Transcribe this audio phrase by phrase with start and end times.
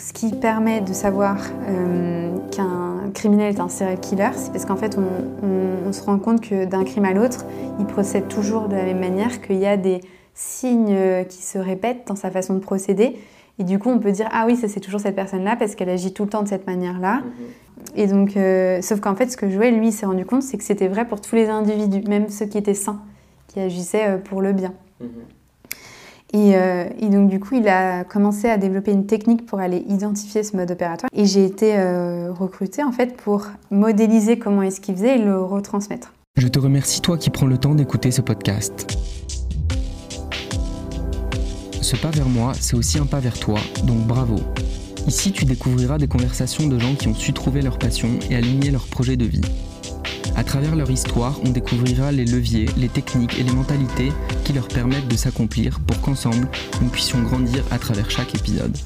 [0.00, 1.36] ce qui permet de savoir
[1.68, 6.40] euh, qu'un criminel est un serial killer, c'est parce qu'en fait, on, se rend compte
[6.40, 7.44] que d'un crime à l'autre,
[7.80, 10.00] il procède toujours de la même manière, qu'il y a des
[10.34, 13.16] signes euh, qui se répètent dans sa façon de procéder.
[13.58, 15.88] Et du coup, on peut dire ah oui, ça c'est toujours cette personne-là parce qu'elle
[15.88, 17.16] agit tout le temps de cette manière-là.
[17.16, 17.96] Mhm.
[17.96, 20.64] Et donc, euh, sauf qu'en fait, ce que Joël lui s'est rendu compte, c'est que
[20.64, 23.00] c'était vrai pour tous les individus, même ceux qui étaient sains,
[23.48, 24.72] qui agissaient pour le bien.
[26.34, 30.42] Euh, et, donc du coup, il a commencé à développer une technique pour aller identifier
[30.42, 31.10] ce mode opératoire.
[31.14, 35.40] Et j'ai été euh, recrutée en fait pour modéliser comment est-ce qu'il faisait et le
[35.42, 36.12] retransmettre.
[36.36, 38.96] Je te remercie toi qui prends le temps d'écouter ce podcast.
[41.82, 44.36] Ce pas vers moi, c'est aussi un pas vers toi, donc bravo.
[45.06, 48.70] Ici, tu découvriras des conversations de gens qui ont su trouver leur passion et aligner
[48.70, 49.40] leur projet de vie.
[50.36, 54.10] À travers leur histoire, on découvrira les leviers, les techniques et les mentalités
[54.44, 56.48] qui leur permettent de s'accomplir pour qu'ensemble,
[56.80, 58.76] nous puissions grandir à travers chaque épisode.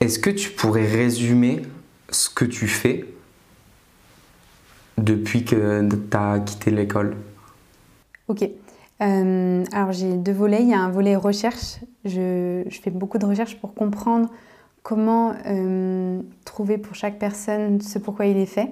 [0.00, 1.62] Est-ce que tu pourrais résumer
[2.10, 3.06] ce que tu fais
[4.98, 7.16] depuis que tu as quitté l'école?
[8.28, 8.48] Ok.
[9.02, 10.62] Euh, alors j'ai deux volets.
[10.62, 11.80] Il y a un volet recherche.
[12.04, 14.30] Je, fais beaucoup de recherches pour comprendre
[14.82, 18.70] comment euh, trouver pour chaque personne ce pourquoi il est fait.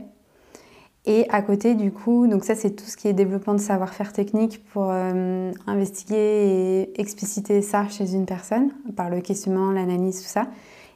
[1.05, 4.13] Et à côté, du coup, donc ça c'est tout ce qui est développement de savoir-faire
[4.13, 10.29] technique pour euh, investiguer et expliciter ça chez une personne par le questionnement, l'analyse, tout
[10.29, 10.47] ça.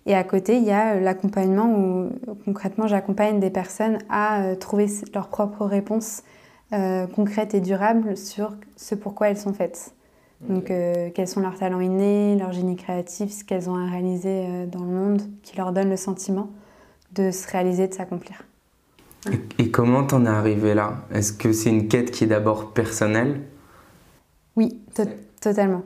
[0.09, 2.11] Et à côté, il y a euh, l'accompagnement où
[2.45, 6.23] concrètement j'accompagne des personnes à euh, trouver leurs propres réponses
[7.15, 9.95] concrètes et durables sur ce pourquoi elles sont faites.
[10.49, 14.83] Donc quels sont leurs talents innés, leur génie créatif, ce qu'elles ont à réaliser dans
[14.83, 16.51] le monde qui leur donne le sentiment
[17.13, 18.46] de se réaliser, de s'accomplir.
[19.59, 21.05] Et, comment t'en es arrivé là?
[21.13, 23.41] Est-ce que c'est une quête qui est d'abord personnelle?
[24.57, 24.79] Oui,
[25.41, 25.83] totalement.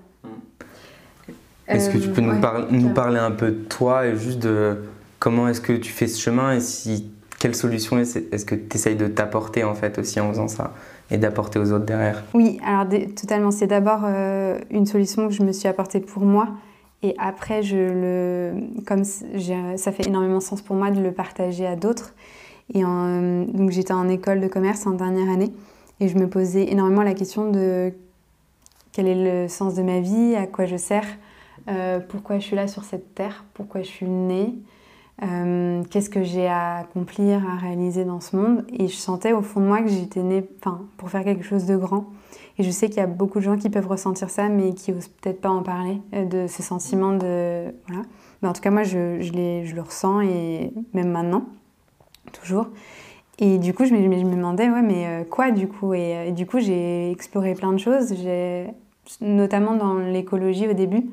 [1.66, 4.78] Est-ce que tu peux nous, euh, nous, parler un peu de toi et juste de
[5.18, 8.96] comment est-ce que tu fais ce chemin et si quelle solution est-ce que tu essayes
[8.96, 10.74] de t'apporter en fait aussi en faisant ça
[11.10, 12.24] et d'apporter aux autres derrière?
[12.34, 13.50] Oui, alors totalement.
[13.50, 16.48] C'est d'abord euh, une solution que je me suis apportée pour moi
[17.02, 18.52] et après, je le,
[18.86, 22.14] comme ça fait énormément sens pour moi de le partager à d'autres.
[22.72, 25.52] Et donc j'étais en école de commerce en dernière année
[26.00, 27.92] et je me posais énormément la question de
[28.92, 31.06] quel est le sens de ma vie, à quoi je sers,
[31.68, 34.54] euh, pourquoi je suis là sur cette terre, pourquoi je suis née,
[35.22, 38.64] euh, qu'est-ce que j'ai à accomplir, à réaliser dans ce monde.
[38.72, 40.42] Et je sentais au fond de moi que j'étais née
[40.96, 42.06] pour faire quelque chose de grand.
[42.58, 44.92] Et je sais qu'il y a beaucoup de gens qui peuvent ressentir ça, mais qui
[44.92, 47.72] osent peut-être pas en parler, euh, de ce sentiment de...
[47.86, 48.02] Voilà.
[48.42, 51.44] Mais en tout cas, moi, je le ressens, et même maintenant
[52.32, 52.68] toujours.
[53.40, 55.94] Et du coup, je me, je me demandais, ouais, mais euh, quoi du coup?
[55.94, 58.14] Et, euh, du coup, j'ai exploré plein de choses,
[59.22, 61.06] notamment dans l'écologie au début.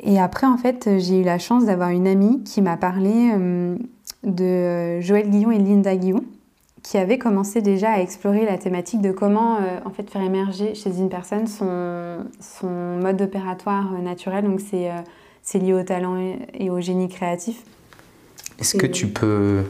[0.00, 3.76] Et après, en fait, j'ai eu la chance d'avoir une amie qui m'a parlé euh,
[4.24, 6.24] de Joël Guillon et Linda Guillon,
[6.82, 10.98] qui avaient commencé déjà à explorer la thématique de comment en fait faire émerger chez
[10.98, 14.44] une personne son, son mode opératoire naturel.
[14.44, 16.16] Donc, c'est lié au talent
[16.54, 17.62] et au génie créatif.
[18.60, 19.62] Est-ce que tu peux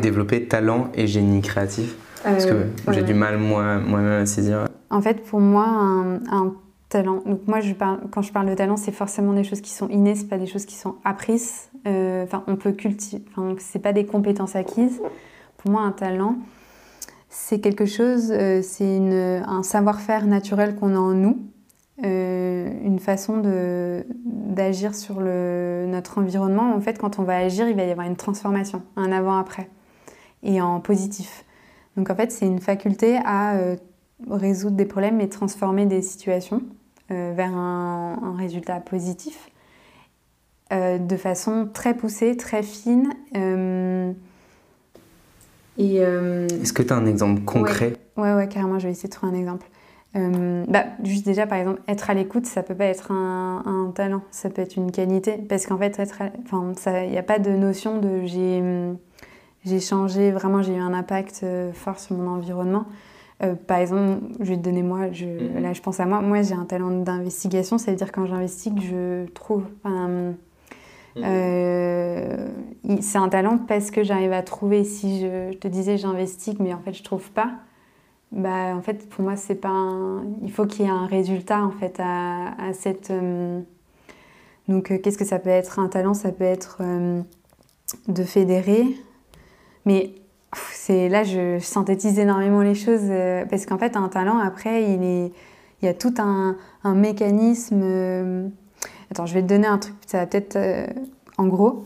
[0.00, 4.66] développer talent et génie créatif Parce que euh, j'ai du mal moi-même à saisir.
[4.90, 6.54] En fait, pour moi, un,
[6.90, 7.22] talent.
[7.26, 9.88] Donc moi, je parle, quand je parle de talent, c'est forcément des choses qui sont
[9.88, 11.70] innées, c'est pas des choses qui sont apprises.
[11.86, 13.22] Euh, enfin, on peut cultiver.
[13.30, 15.00] Enfin, c'est pas des compétences acquises.
[15.56, 16.36] Pour moi, un talent,
[17.30, 18.30] c'est quelque chose.
[18.30, 21.38] Euh, c'est un savoir-faire naturel qu'on a en nous
[22.02, 23.40] euh, une façon
[24.24, 26.74] d'agir sur le, notre environnement.
[26.74, 29.70] En fait, quand on va agir, il va y avoir une transformation, un avant-après,
[30.42, 31.44] et en positif.
[31.96, 33.76] Donc en fait, c'est une faculté à euh,
[34.28, 36.62] résoudre des problèmes et transformer des situations
[37.12, 39.50] euh, vers un, résultat positif
[40.72, 43.10] de façon très poussée, très fine.
[45.78, 47.92] Est-ce que tu as un exemple concret?
[48.16, 49.66] Ouais, ouais, carrément, je vais essayer de trouver un exemple.
[50.16, 54.22] Euh, bah, juste déjà, par exemple, être à l'écoute, ça peut pas être un, talent,
[54.30, 55.38] ça peut être une qualité.
[55.48, 56.00] Parce qu'en fait,
[56.86, 58.24] il n'y a pas de notion de
[59.64, 62.84] j'ai changé, vraiment j'ai eu un impact euh, fort sur mon environnement.
[63.42, 65.62] Euh, par exemple, je vais te donner moi, je, mhm.
[65.62, 68.80] là je pense à moi, moi j'ai un talent d'investigation, ça veut dire quand j'investigue,
[68.80, 69.64] je trouve.
[69.84, 70.34] Mhm.
[73.00, 76.80] c'est un talent parce que j'arrive à trouver, si je, te disais j'investigue, mais en
[76.80, 77.52] fait je trouve pas,
[78.34, 81.70] bah, en fait, pour moi, c'est pas il faut qu'il y ait un résultat en
[81.70, 83.10] fait à, cette.
[83.12, 83.60] Euh,
[84.68, 85.78] donc, euh, qu'est-ce que ça peut être?
[85.78, 87.22] Un talent, ça peut être euh,
[88.08, 88.84] de fédérer,
[89.86, 90.14] mais
[90.72, 93.10] c'est là je synthétise énormément les choses
[93.50, 95.32] parce qu'en fait, un talent après, il est,
[95.82, 96.56] il y a tout un,
[96.94, 98.50] mécanisme.
[99.10, 100.58] Attends, je vais te donner un truc, ça va peut-être
[101.38, 101.84] en gros.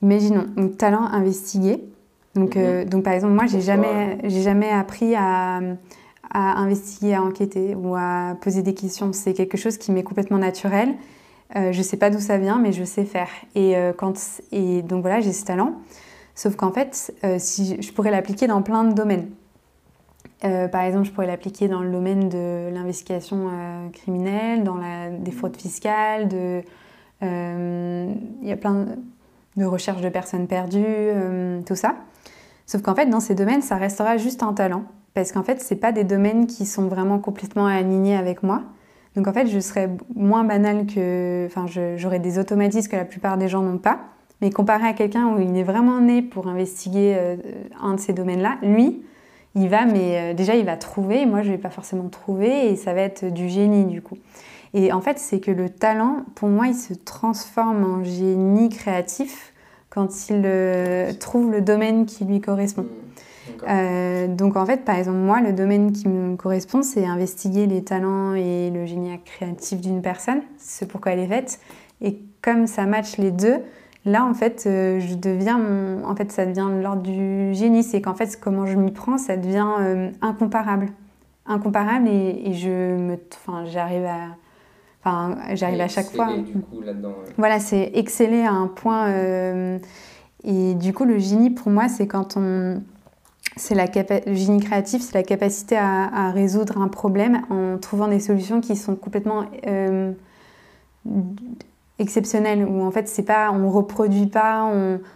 [0.00, 1.91] imaginons, donc talent investiguer.
[2.34, 2.84] Donc, mhm.
[2.84, 5.60] donc par exemple, moi, j'ai jamais, j'ai jamais appris à,
[6.30, 9.12] à, investiguer, à enquêter ou à poser des questions.
[9.12, 10.94] C'est quelque chose qui m'est complètement naturel.
[11.56, 13.28] Euh, je sais pas d'où ça vient, mais je sais faire.
[13.54, 14.14] Et, quand,
[14.50, 15.74] et donc voilà, j'ai ce talent.
[16.34, 19.28] Sauf qu'en fait, si je pourrais l'appliquer dans plein de domaines.
[20.44, 25.10] Euh, par exemple, je pourrais l'appliquer dans le domaine de l'investigation euh, criminelle, dans la,
[25.10, 26.62] des fraudes fiscales, de,
[27.22, 28.86] euh, il y a plein
[29.56, 31.10] de, recherches de personnes perdues,
[31.66, 31.94] tout ça.
[32.66, 34.84] Sauf qu'en fait, dans ces domaines, ça restera juste un talent.
[35.14, 38.62] Parce qu'en fait, ce pas des domaines qui sont vraiment complètement alignés avec moi.
[39.14, 41.46] Donc en fait, je serais moins banale que...
[41.46, 41.66] Enfin,
[41.96, 44.00] j'aurais des automatismes que la plupart des gens n'ont pas.
[44.40, 47.36] Mais comparé à quelqu'un où il est vraiment né pour investiguer
[47.80, 49.02] un de ces domaines-là, lui,
[49.54, 51.26] il va, mais euh, déjà, il va trouver.
[51.26, 54.16] Moi, je vais pas forcément trouver et ça va être du génie du coup.
[54.74, 59.51] Et en fait, c'est que le talent, pour moi, il se transforme en génie créatif
[59.92, 62.82] quand il euh, trouve le domaine qui lui correspond.
[62.82, 67.66] Mmh, euh, donc en fait, par exemple, moi, le domaine qui me correspond, c'est investiguer
[67.66, 71.60] les talents et le génie créatif d'une personne, c'est pourquoi elle est faite.
[72.00, 73.58] Et comme ça match les deux,
[74.04, 75.60] Là, en fait, euh, je deviens,
[76.04, 77.84] en fait, ça devient l'ordre du génie.
[77.84, 80.88] C'est qu'en fait, comment je m'y prends, ça devient euh, incomparable,
[81.46, 84.36] incomparable, et, je me, enfin, j'arrive à,
[85.04, 86.36] enfin, j'arrive à chaque fois.
[86.36, 89.08] Du coup, là-dedans, Voilà, c'est exceller à un point.
[89.08, 89.78] Euh,
[90.44, 92.82] et du coup, le génie, pour moi, c'est quand on,
[93.56, 98.08] c'est la le génie créatif, c'est la capacité à, à, résoudre un problème en trouvant
[98.08, 99.44] des solutions qui sont complètement
[101.98, 104.70] exceptionnel où en fait c'est pas on reproduit pas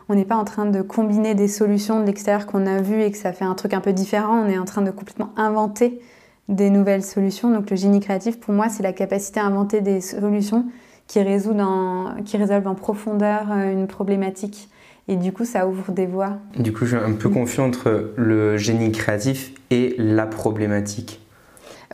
[0.08, 3.10] on n'est pas en train de combiner des solutions de l'extérieur qu'on a vues et
[3.10, 6.00] que ça fait un truc un peu différent on est en train de complètement inventer
[6.48, 10.00] des nouvelles solutions donc le génie créatif pour moi c'est la capacité à inventer des
[10.00, 10.66] solutions
[11.06, 14.68] qui résolvent en, qui résolvent en profondeur euh, une problématique
[15.08, 18.12] et du coup ça ouvre des voies du coup je suis un peu confus entre
[18.16, 21.20] le génie créatif et la problématique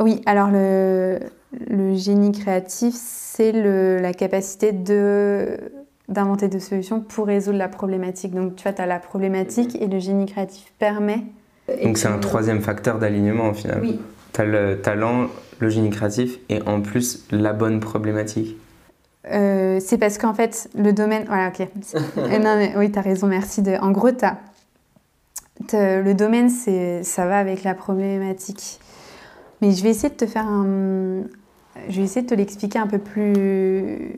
[0.00, 1.18] oui alors le
[1.68, 5.58] le génie créatif, c'est la capacité de
[6.08, 8.34] d'inventer des solutions pour résoudre la problématique.
[8.34, 11.22] Donc tu vois, tu as la problématique et le génie créatif permet...
[11.82, 13.78] Donc c'est un troisième facteur d'alignement au final.
[13.80, 14.00] Oui.
[14.32, 18.56] Tu as le talent, le génie créatif et en plus la bonne problématique.
[19.30, 21.24] Euh, c'est parce qu'en fait, le domaine...
[21.26, 21.68] Voilà, ok.
[22.16, 23.62] Euh, non, mais, oui, tu as raison, merci.
[23.62, 23.76] De...
[23.80, 24.10] En gros,
[25.72, 28.80] le domaine, ça va avec la problématique.
[29.60, 31.22] Mais je vais essayer de te faire un,
[31.88, 34.16] je vais essayer de te l'expliquer un peu plus.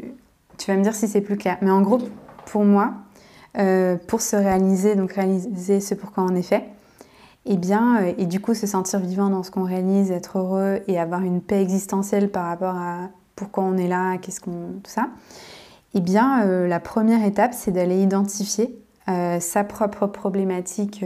[0.58, 1.58] Tu vas me dire si c'est plus clair.
[1.62, 1.98] Mais en gros,
[2.46, 2.94] pour moi,
[3.58, 6.64] euh, pour se réaliser, donc réaliser ce pourquoi est fait,
[7.46, 10.80] et bien, euh, et du coup se sentir vivant dans ce qu'on réalise, être heureux
[10.88, 14.80] et avoir une paix existentielle par rapport à pourquoi on est là, qu'est-ce qu'on.
[14.82, 15.08] tout ça,
[15.94, 21.04] et bien, euh, la première étape, c'est d'aller identifier sa propre problématique,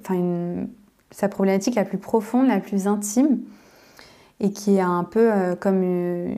[0.00, 0.64] enfin,
[1.10, 3.40] sa problématique la plus profonde, la plus intime
[4.40, 6.34] et qui est un peu euh, comme euh,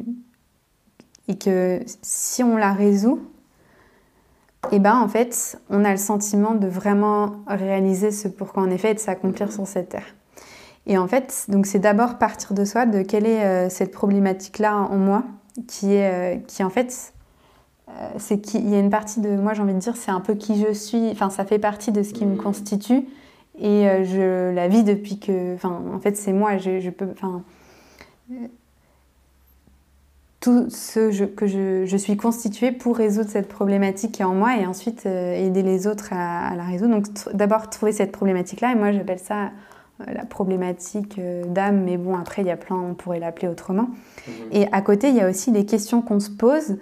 [1.29, 3.21] et que si on la résout,
[4.71, 8.79] et eh ben en fait, on a le sentiment de vraiment réaliser ce pourquoi est
[8.79, 10.15] fait et de s'accomplir sur cette terre.
[10.87, 14.77] Et en fait, donc c'est d'abord partir de soi, de quelle est euh, cette problématique-là
[14.77, 15.25] en moi,
[15.67, 17.13] qui est, qui en fait,
[18.17, 20.35] c'est qu'il y a une partie de moi, j'ai envie de dire, c'est un peu
[20.35, 21.11] qui je suis.
[21.11, 23.07] Enfin, ça fait partie de ce qui me constitue
[23.59, 26.57] et je la vis depuis que, enfin, en fait, c'est moi.
[26.57, 27.43] Je, je peux, enfin,
[30.43, 34.67] tout ce que je, suis constituée pour résoudre cette problématique qui est en moi et
[34.67, 36.97] ensuite euh, aider les autres à, la résoudre.
[36.97, 39.45] Donc d'abord trouver cette problématique-là et moi j'appelle ça
[40.01, 43.47] euh, la problématique euh, d'âme, mais bon après il y a plein, on pourrait l'appeler
[43.47, 43.89] autrement.
[44.27, 44.35] Mhm.
[44.51, 46.77] Et à côté il y a aussi des questions qu'on se pose.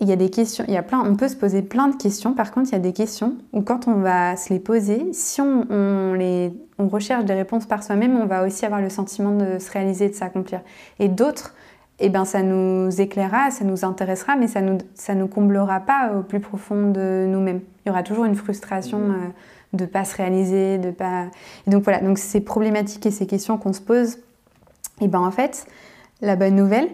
[0.00, 1.96] Il y a des questions, il y a plein, on peut se poser plein de
[1.96, 2.34] questions.
[2.34, 5.40] Par contre, il y a des questions où quand on va se les poser, si
[5.40, 9.58] on, les, on recherche des réponses par soi-même, on va aussi avoir le sentiment de
[9.58, 10.60] se réaliser, de s'accomplir.
[10.98, 11.54] Et d'autres,
[11.98, 16.12] eh ben, ça nous éclairera, ça nous intéressera, mais ça nous, ça nous comblera pas
[16.16, 17.60] au plus profond de nous-mêmes.
[17.84, 19.10] Il y aura toujours une frustration mmh.
[19.10, 19.28] euh,
[19.72, 21.26] de ne pas se réaliser, de pas.
[21.66, 24.18] Et donc voilà, donc ces problématiques et ces questions qu'on se pose,
[25.00, 25.66] et ben en fait,
[26.20, 26.88] la bonne nouvelle,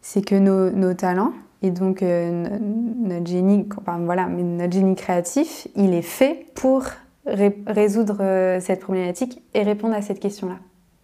[0.00, 1.32] c'est que nos, nos talents,
[1.62, 2.58] et donc, euh,
[2.98, 3.68] notre, génie,
[4.00, 6.84] voilà, mais notre génie créatif, il est fait pour
[7.24, 10.56] résoudre euh, cette problématique et répondre à cette question-là.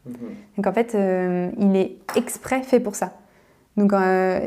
[0.06, 0.14] Mhm.
[0.56, 3.12] Donc, en fait, euh, il est exprès fait pour ça.
[3.78, 3.92] Donc,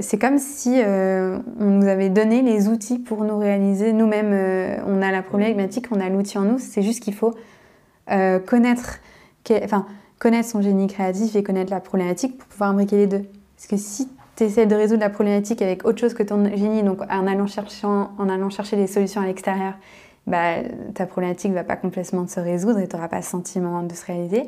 [0.02, 4.82] c'est comme si on nous avait donné les outils pour nous réaliser nous-mêmes.
[4.86, 6.60] on a la problématique, on a l'outil en nous.
[6.60, 7.34] C'est juste qu'il faut
[8.08, 9.00] connaître,
[9.64, 9.86] enfin,
[10.20, 13.24] connaître son génie créatif et connaître la problématique pour pouvoir imbriquer les deux.
[13.56, 16.84] Parce que si tu essaies de résoudre la problématique avec autre chose que ton génie,
[16.84, 18.26] donc en allant chercher, en
[18.74, 19.76] des solutions à l'extérieur,
[20.28, 20.58] bah,
[20.94, 24.06] ta problématique va pas complètement se résoudre et tu n'auras pas ce sentiment de se
[24.06, 24.44] réaliser.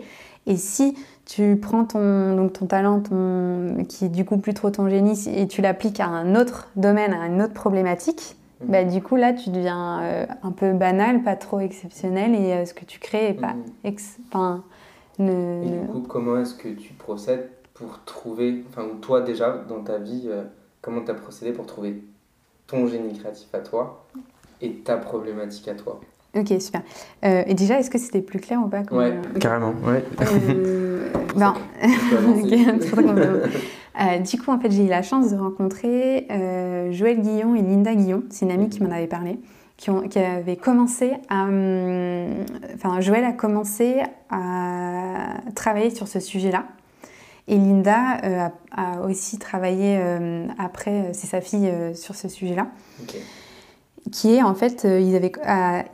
[0.46, 4.70] Et si tu prends ton, donc ton talent, ton, qui est du coup plus trop
[4.70, 8.72] ton génie, et tu l'appliques à un autre domaine, à une autre problématique, mhm.
[8.72, 12.66] bah, du coup là tu deviens euh, un peu banal, pas trop exceptionnel, et euh,
[12.66, 13.56] ce que tu crées est pas.
[15.20, 15.64] Mhm.
[15.64, 19.98] et du coup, comment est-ce que tu procèdes pour trouver, enfin, toi déjà dans ta
[19.98, 20.44] vie, euh,
[20.82, 22.04] comment tu as procédé pour trouver
[22.68, 24.06] ton génie créatif à toi
[24.62, 26.02] et ta problématique à toi?
[26.36, 26.82] Ok, super.
[27.26, 30.04] Euh, et déjà, est-ce que c'était plus clair ou pas Oui, Ouais, carrément, ouais.
[30.22, 31.54] Euh, ben,
[34.02, 37.62] euh, du coup, en fait, j'ai eu la chance de rencontrer euh, Joël Guillon et
[37.62, 38.24] Linda Guillon.
[38.32, 39.38] C'est une amie qui m'en avait parlé,
[39.78, 41.44] qui, ont, qui avait commencé à...
[41.44, 46.66] Hum, enfin, Joël a commencé à travailler sur ce sujet-là.
[47.48, 50.02] Et Linda a, a, aussi travaillé
[50.58, 52.70] après, c'est sa fille, sur ce sujet-là.
[53.04, 53.18] Ok
[54.12, 55.32] qui est en fait, euh, ils avaient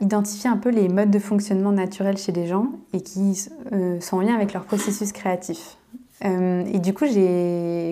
[0.00, 4.16] identifié un peu les modes de fonctionnement naturels chez les gens et qui euh, sont
[4.18, 5.76] en lien avec leur processus créatif.
[6.24, 7.06] Euh, et du coup,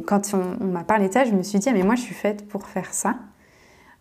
[0.07, 2.15] quand on, m'a parlé de ça, je me suis dit, ah, mais moi, je suis
[2.15, 3.17] faite pour faire ça.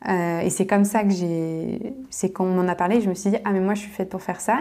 [0.08, 1.94] et c'est comme ça que j'ai.
[2.10, 3.92] C'est quand on m'en a parlé, je me suis dit, ah, mais moi, je suis
[3.92, 4.60] faite pour faire ça.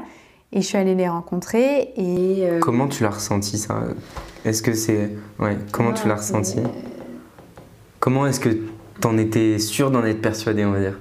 [0.53, 1.93] Et je suis allée les rencontrer.
[1.97, 3.83] Et, Comment tu l'as ressenti, ça?
[4.45, 5.11] Est-ce que c'est.
[5.41, 6.59] Ouais, comment tu l'as ressenti?
[7.99, 10.99] Comment est-ce que tu en étais sûre d'en être persuadée, on va dire?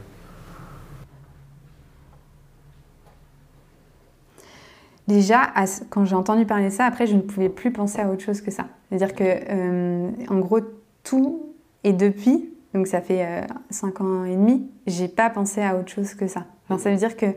[5.08, 5.54] Déjà,
[5.90, 8.42] quand j'ai entendu parler de ça, après, je ne pouvais plus penser à autre chose
[8.42, 8.66] que ça.
[8.90, 10.60] C'est-à-dire que, euh, en gros,
[11.04, 15.78] tout et depuis, donc ça fait euh, 5 ans et demi, j'ai pas pensé à
[15.78, 16.46] autre chose que ça.
[16.70, 17.28] ça veut dire que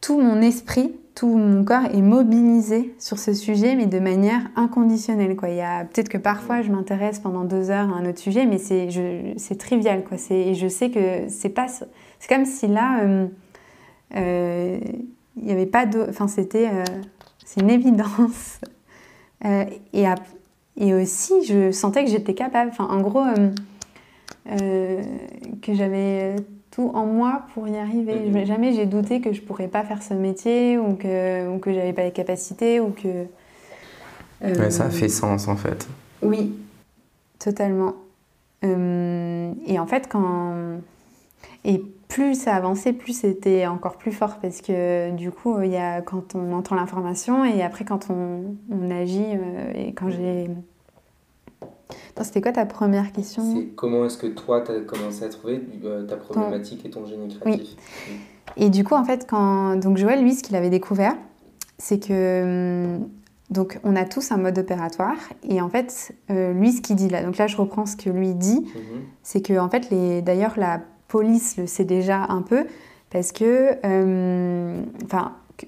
[0.00, 5.36] tout mon esprit, tout mon corps est mobilisé sur ce sujet, mais de manière inconditionnelle.
[5.36, 5.50] Quoi.
[5.50, 8.46] Il y a peut-être que parfois je m'intéresse pendant deux heures à un autre sujet,
[8.46, 10.02] mais c'est trivial.
[10.04, 10.16] Quoi.
[10.30, 11.66] Et je sais que c'est pas.
[11.68, 13.02] C'est comme si là.
[13.02, 13.26] Euh,
[14.16, 14.78] euh
[15.36, 16.06] il n'y avait pas de.
[16.08, 16.68] Enfin, c'était.
[16.68, 16.84] Euh,
[17.44, 18.60] c'est une évidence.
[19.44, 20.04] Euh, et,
[20.76, 22.70] et aussi, je sentais que j'étais capable.
[22.70, 23.24] Enfin, en gros,
[24.52, 25.02] euh,
[25.60, 26.36] que j'avais
[26.70, 28.30] tout en moi pour y arriver.
[28.30, 28.46] Mhm.
[28.46, 31.92] Jamais j'ai douté que je pourrais pas faire ce métier ou que, ou que j'avais
[31.92, 33.24] pas les capacités ou que.
[34.44, 35.88] Ouais, ça a fait sens en fait.
[36.22, 36.56] Oui,
[37.40, 37.94] totalement.
[38.62, 40.54] et en fait, quand.
[41.64, 45.76] Et plus ça avançait, plus c'était encore plus fort parce que du coup, il y
[45.76, 50.50] a quand on entend l'information et après quand on, agit euh, et quand j'ai.
[52.20, 53.42] C'était quoi ta première question?
[53.54, 57.04] C'est comment est-ce que toi, tu as commencé à trouver euh, ta problématique et ton
[57.06, 57.76] génie créatif?
[58.08, 58.14] Oui.
[58.56, 61.16] Et du coup, en fait, quand donc Joël, lui, ce qu'il avait découvert,
[61.78, 63.08] c'est que hum,
[63.50, 65.16] donc on a tous un mode opératoire
[65.48, 68.10] et en fait, euh, lui, ce qu'il dit là, donc là, je reprends ce que
[68.10, 69.02] lui dit, mhm.
[69.22, 72.66] c'est que en fait, les, d'ailleurs, la police le sait déjà un peu,
[73.10, 74.82] parce que, euh,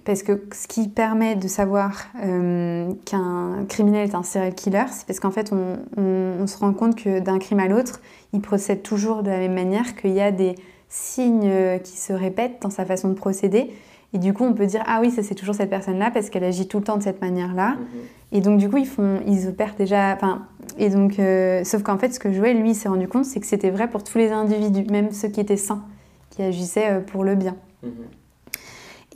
[0.07, 5.07] parce que ce qui permet de savoir euh, qu'un criminel est un serial killer, c'est
[5.07, 8.01] parce qu'en fait, on, se rend compte que d'un crime à l'autre,
[8.33, 10.55] il procède toujours de la même manière, qu'il y a des
[10.89, 13.71] signes qui se répètent dans sa façon de procéder.
[14.15, 16.45] Et du coup, on peut dire ah oui, ça c'est toujours cette personne-là parce qu'elle
[16.45, 17.73] agit tout le temps de cette manière-là.
[17.73, 18.37] Mm-hmm.
[18.39, 20.15] Et donc du coup, ils font, ils opèrent déjà.
[20.15, 20.47] Enfin,
[20.79, 23.47] et donc, euh, sauf qu'en fait, ce que Joël lui s'est rendu compte, c'est que
[23.47, 25.85] c'était vrai pour tous les individus, même ceux qui étaient sains,
[26.31, 27.57] qui agissaient euh, pour le bien.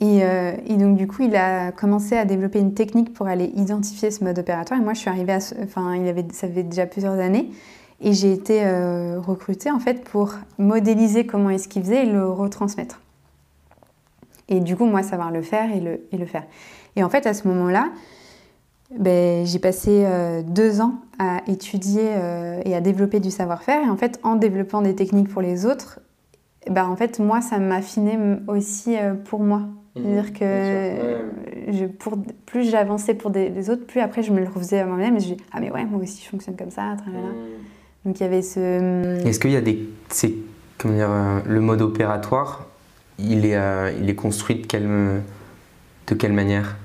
[0.01, 3.51] Et, euh, et, donc du coup, il a commencé à développer une technique pour aller
[3.55, 4.79] identifier ce mode opératoire.
[4.79, 7.49] Et moi, je suis arrivée à, enfin, il avait, ça fait déjà plusieurs années.
[7.99, 8.63] Et j'ai été
[9.17, 13.01] recrutée en fait pour modéliser comment est-ce qu'il faisait et le retransmettre.
[14.49, 16.43] Et du coup, moi, savoir le faire et le, et le faire.
[16.95, 17.89] Et en fait, à ce moment-là,
[18.97, 23.85] ben, j'ai passé euh, deux ans à étudier euh, et à développer du savoir-faire.
[23.85, 25.99] Et en fait, en développant des techniques pour les autres,
[26.69, 29.59] ben, en fait, moi, ça m'affinait aussi euh, pour moi.
[29.95, 30.01] Mmh.
[30.01, 34.79] C'est-à-dire que je, pour, plus j'avançais pour des, autres, plus après je me le refaisais
[34.79, 36.93] à moi-même et je dis Ah, mais ouais, moi aussi je fonctionne comme ça.
[36.93, 37.11] Mmh.
[38.05, 39.25] Donc il y avait ce.
[39.25, 39.89] Est-ce qu'il y a des.
[40.77, 41.09] comment dire,
[41.45, 42.68] le mode opératoire
[43.19, 44.87] il est, euh, il est construit de quelle,
[46.07, 46.77] de quelle manière?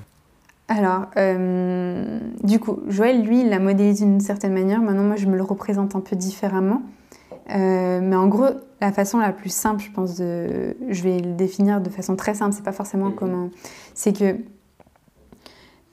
[0.67, 4.81] Alors, euh, du coup, Joël, lui, il l'a modélisé d'une certaine manière.
[4.81, 6.81] Maintenant, moi, je me le représente un peu différemment.
[7.51, 8.47] Euh, mais en gros,
[8.81, 12.33] la façon la plus simple, je pense, de, je vais le définir de façon très
[12.33, 13.15] simple, c'est pas forcément mhm.
[13.15, 13.49] comment.
[13.93, 14.37] C'est que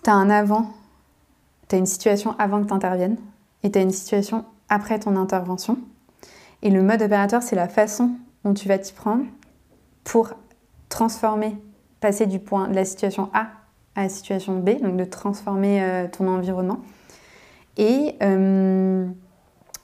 [0.02, 0.70] tu as un avant,
[1.68, 3.18] tu as une situation avant que tu interviennes,
[3.62, 5.78] et tu as une situation après ton intervention.
[6.62, 8.12] Et le mode opérateur, c'est la façon
[8.44, 9.24] dont tu vas t'y prendre
[10.04, 10.30] pour
[10.88, 11.56] transformer,
[12.00, 13.48] passer du point de la situation A
[13.94, 16.80] à la situation B, donc de transformer euh, ton environnement.
[17.76, 19.06] Et, euh,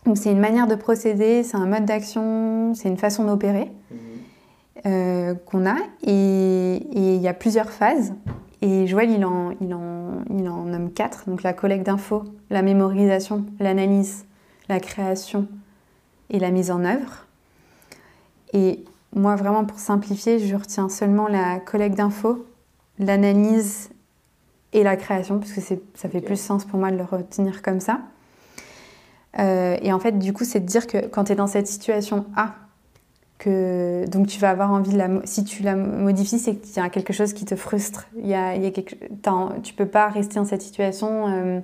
[0.07, 5.39] Donc c'est une manière de procéder, c'est un mode d'action, c'est une façon d'opérer mhm.
[5.45, 5.77] qu'on a.
[6.03, 8.15] Et il y a plusieurs phases.
[8.61, 11.29] Et Joël, il en, il, en, il en nomme quatre.
[11.29, 14.25] Donc la collecte d'infos, la mémorisation, l'analyse,
[14.69, 15.47] la création
[16.31, 17.27] et la mise en œuvre.
[18.53, 18.85] Et
[19.15, 22.45] moi, vraiment, pour simplifier, je retiens seulement la collecte d'infos,
[22.99, 23.91] l'analyse
[24.73, 27.81] et la création, parce que ça fait plus sens pour moi de le retenir comme
[27.81, 28.01] ça.
[29.39, 31.67] Euh, et en fait, du coup, c'est de dire que quand tu es dans cette
[31.67, 32.55] situation A,
[33.39, 36.81] que donc tu vas avoir envie de la si tu la modifies c'est qu'il y
[36.85, 38.09] a quelque chose qui te frustre.
[38.17, 38.97] Il y a, il y a quelque,
[39.63, 41.61] tu peux pas rester dans cette situation euh,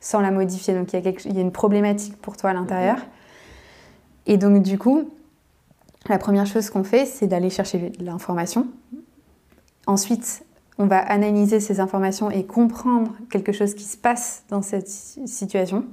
[0.00, 0.74] sans la modifier.
[0.74, 2.98] Donc il y, a quelque, il y a une problématique pour toi à l'intérieur.
[4.26, 5.08] Et donc du coup
[6.08, 8.66] la première chose qu'on fait c'est d'aller chercher l'information
[9.86, 10.44] ensuite
[10.76, 15.84] on va analyser ces informations et comprendre quelque chose qui se passe dans cette situation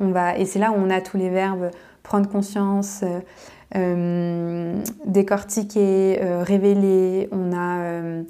[0.00, 1.70] on va et c'est là où on a tous les verbes
[2.06, 3.20] prendre conscience euh,
[3.74, 8.22] euh, décortiquer, euh, révéler, on a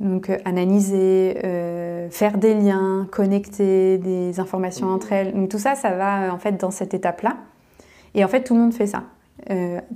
[0.00, 1.36] donc analyser,
[2.10, 5.48] faire des liens, connecter des informations entre elles.
[5.48, 7.36] Tout ça, ça va en fait dans cette étape-là.
[8.14, 9.02] Et en fait, tout le monde fait ça.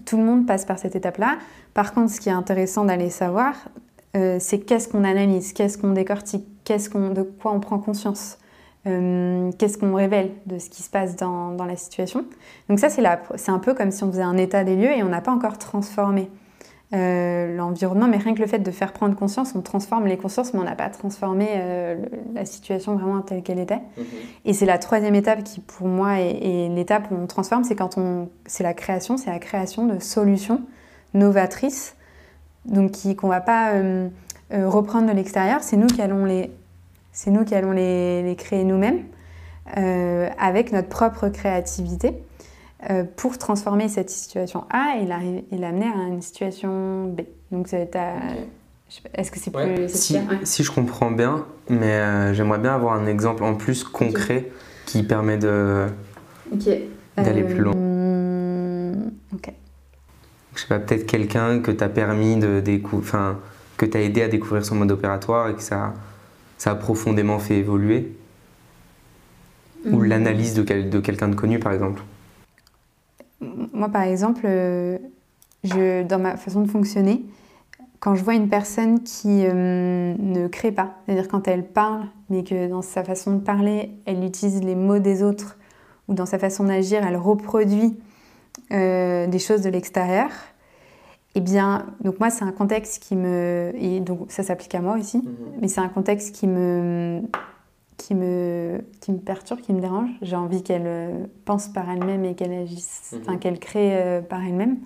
[0.05, 1.39] Tout le monde passe par cette étape-là.
[1.75, 3.55] Par contre, ce qui est intéressant d'aller savoir,
[4.15, 8.39] c'est qu'est-ce qu'on analyse, qu'est-ce qu'on décortique, qu'est-ce qu'on, de quoi on prend conscience.
[8.87, 12.27] Euh, qu'est-ce qu'on révèle de ce qui se passe dans, dans la situation.
[12.69, 15.09] Donc ça, c'est un peu comme si on faisait un état des lieux et on
[15.09, 16.31] n'a pas encore transformé
[16.93, 20.53] euh, l'environnement, mais rien que le fait de faire prendre conscience, on transforme les consciences,
[20.55, 21.97] mais on n'a pas transformé euh,
[22.35, 23.81] la situation vraiment telle qu'elle était.
[23.97, 24.05] Mhm.
[24.45, 27.97] Et c'est la troisième étape qui, pour moi, est, l'étape où on transforme, c'est quand
[27.99, 30.61] on, c'est la création, c'est la création de solutions
[31.15, 31.97] novatrices,
[32.65, 33.73] donc qu'on ne va pas
[34.51, 36.51] reprendre de l'extérieur, c'est nous qui allons les
[37.15, 39.05] c'est nous qui allons les, créer nous-mêmes
[39.79, 42.13] euh, avec notre propre créativité euh,
[43.17, 47.23] pour transformer cette situation A et l'amener à une situation B.
[47.51, 47.69] Donc,
[49.15, 53.07] est-ce que c'est plus si, si, je comprends bien, mais euh, j'aimerais bien avoir un
[53.07, 54.51] exemple en plus concret
[54.87, 55.87] qui permet de
[57.17, 57.73] d'aller plus loin.
[59.33, 59.53] Ok.
[60.55, 63.39] Je sais pas, peut-être quelqu'un que tu as permis de découvrir, enfin,
[63.77, 65.95] que tu as aidé à découvrir son mode opératoire et que ça
[66.59, 68.13] ça a profondément fait évoluer
[69.87, 70.05] Ou mm.
[70.05, 72.03] l'analyse de, de quelqu'un de connu, par exemple
[73.75, 74.99] Moi, par exemple, euh,
[75.65, 77.25] je, dans ma façon de fonctionner,
[78.01, 82.45] quand je vois une personne qui euh, ne crée pas, c'est-à-dire quand elle parle, mais
[82.45, 85.59] que dans sa façon de parler, elle utilise les mots des autres,
[86.09, 87.97] ou dans sa façon d'agir, elle reproduit
[88.73, 90.29] euh, des choses de l'extérieur,
[91.35, 93.73] eh bien, donc moi, c'est un contexte qui me.
[93.75, 95.25] Et donc, ça s'applique à moi aussi, mhm.
[95.61, 97.23] mais c'est un contexte qui me,
[97.97, 100.11] qui, me, qui me perturbe, qui me dérange.
[100.23, 103.21] J'ai envie qu'elle euh, pense par elle-même et qu'elle agisse, mhm.
[103.23, 104.79] enfin, qu'elle crée euh, par elle-même.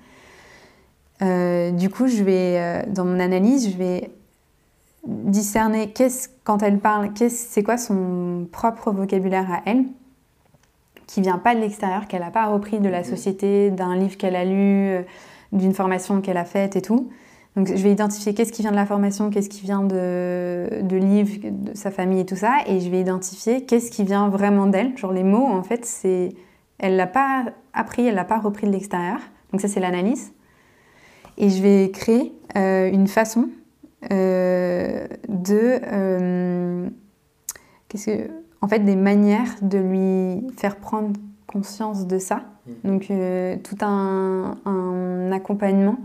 [1.23, 4.11] Euh, du coup, je vais, dans mon analyse, je vais
[5.05, 9.85] discerner qu'est-ce, quand elle parle, c'est quoi son propre vocabulaire à elle,
[11.07, 13.05] qui vient pas de l'extérieur, qu'elle n'a pas repris de la mhm.
[13.05, 15.05] société, d'un livre qu'elle a lu
[15.51, 17.11] d'une formation qu'elle a faite et tout.
[17.57, 20.97] Donc je vais identifier qu'est-ce qui vient de la formation, qu'est-ce qui vient de, de
[20.97, 24.67] livres, de sa famille et tout ça, et je vais identifier qu'est-ce qui vient vraiment
[24.67, 24.97] d'elle.
[24.97, 26.31] Genre les mots, en fait, c'est,
[26.79, 29.19] elle l'a pas appris, elle l'a pas repris de l'extérieur.
[29.53, 30.33] Donc ça c'est l'analyse.
[31.39, 33.49] Et je vais créer euh, une façon
[34.11, 36.89] euh, de, euh,
[37.89, 38.31] qu'est-ce que,
[38.61, 41.13] en fait, des manières de lui faire prendre
[41.47, 42.43] conscience de ça.
[42.67, 42.89] Mm.
[42.89, 43.13] Donc
[43.63, 45.97] tout un, accompagnement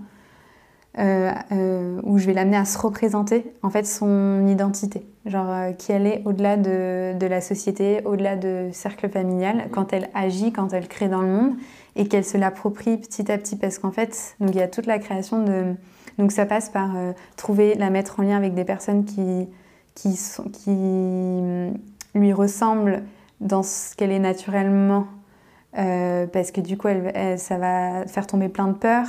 [0.98, 6.22] où je vais l'amener à se représenter en fait son identité, genre qui elle est
[6.26, 9.70] au-delà de, la société, au-delà de cercle familial, mm.
[9.72, 11.54] quand elle agit, quand elle crée dans le monde
[11.96, 14.86] et qu'elle se l'approprie petit à petit parce qu'en fait donc il y a toute
[14.86, 15.74] la création de
[16.20, 16.92] donc ça passe par
[17.38, 19.48] trouver la mettre en lien avec des personnes qui
[19.96, 20.72] qui, sont, qui
[22.16, 23.04] lui ressemblent
[23.42, 25.08] dans ce qu'elle est naturellement
[25.78, 29.08] euh, parce que du coup, elle, ça va faire tomber plein de peurs.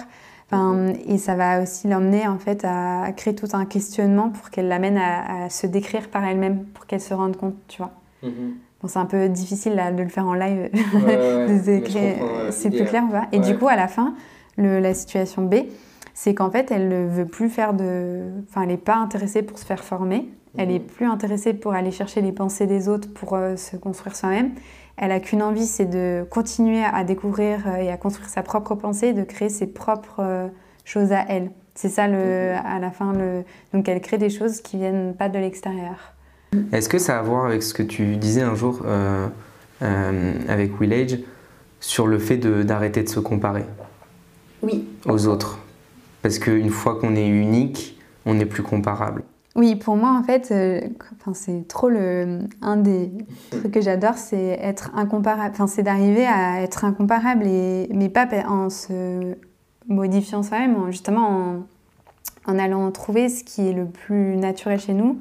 [0.56, 0.94] Mhm.
[1.06, 4.98] Et ça va aussi l'emmener en fait à créer tout un questionnement pour qu'elle l'amène
[4.98, 7.92] à, se décrire par elle-même, pour qu'elle se rende compte, tu vois.
[8.22, 8.54] Mhm.
[8.80, 10.70] Bon, c'est un peu difficile là, de le faire en live,
[12.50, 14.14] c'est plus clair, on Et du coup, à la fin,
[14.56, 15.54] le, la situation B,
[16.12, 18.22] c'est qu'en fait, elle ne veut plus faire de...
[18.48, 20.86] Enfin, elle n'est pas intéressée pour se faire former, elle n'est mhm.
[20.86, 24.52] plus intéressée pour aller chercher les pensées des autres pour euh, se construire soi-même.
[24.96, 28.74] Elle a qu'une envie, c'est de continuer à découvrir euh, et à construire sa propre
[28.74, 30.48] pensée, de créer ses propres euh,
[30.84, 31.50] choses à elle.
[31.74, 32.66] C'est ça, le, mhm.
[32.66, 33.12] à la fin.
[33.12, 33.42] Le...
[33.72, 36.14] Donc, elle crée des choses qui viennent pas de l'extérieur.
[36.70, 39.26] Est-ce que ça a à voir avec ce que tu disais un jour euh,
[40.48, 41.18] avec Willage
[41.80, 43.64] sur le fait d'arrêter de, se comparer?
[44.62, 44.86] Oui.
[45.06, 45.58] aux autres.
[46.22, 49.24] Parce qu'une fois qu'on est unique, on n'est plus comparable.
[49.56, 50.80] Oui, pour moi, en fait, euh,
[51.32, 52.40] c'est trop le.
[52.60, 53.12] Un des
[53.50, 55.50] trucs que j'adore, c'est être incomparable.
[55.52, 59.36] Enfin, c'est d'arriver à être incomparable, et, mais pas en se
[59.86, 61.62] modifiant soi-même, justement
[62.46, 65.20] en, allant trouver ce qui est le plus naturel chez nous,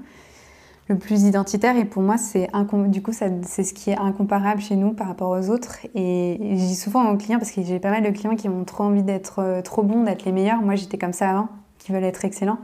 [0.88, 1.78] le plus identitaire.
[1.78, 2.50] Et pour moi, c'est
[2.88, 5.78] du coup, c'est ce qui est incomparable chez nous par rapport aux autres.
[5.94, 8.50] Et, et je dis souvent aux clients, parce que j'ai pas mal de clients qui
[8.50, 10.64] ont trop envie d'être euh, trop bons, d'être les meilleurs.
[10.64, 12.58] Moi, j'étais comme ça avant, qui veulent être excellents.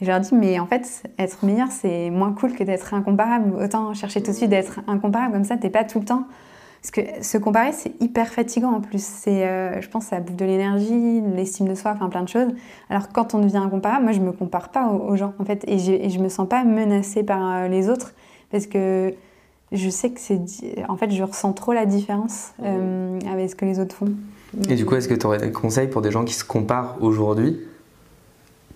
[0.00, 3.54] Et je leur dis, mais en fait, être meilleur, c'est moins cool que d'être incomparable.
[3.62, 6.24] Autant chercher tout de suite d'être incomparable, comme ça, t'es pas tout le temps.
[6.82, 9.02] Parce que se comparer, c'est hyper fatigant en plus.
[9.02, 12.28] C'est, euh, je pense, ça bouffe de l'énergie, de l'estime de soi, enfin plein de
[12.28, 12.52] choses.
[12.90, 15.64] Alors quand on devient incomparable, moi, je me compare pas aux, gens, en fait.
[15.66, 18.14] Et, et, je me sens pas menacée par euh, les autres.
[18.50, 19.12] Parce que
[19.72, 20.40] je sais que c'est.
[20.88, 24.12] En fait, je ressens trop la différence euh, avec ce que les autres font.
[24.68, 26.98] Et du coup, est-ce que tu aurais des conseils pour des gens qui se comparent
[27.00, 27.58] aujourd'hui?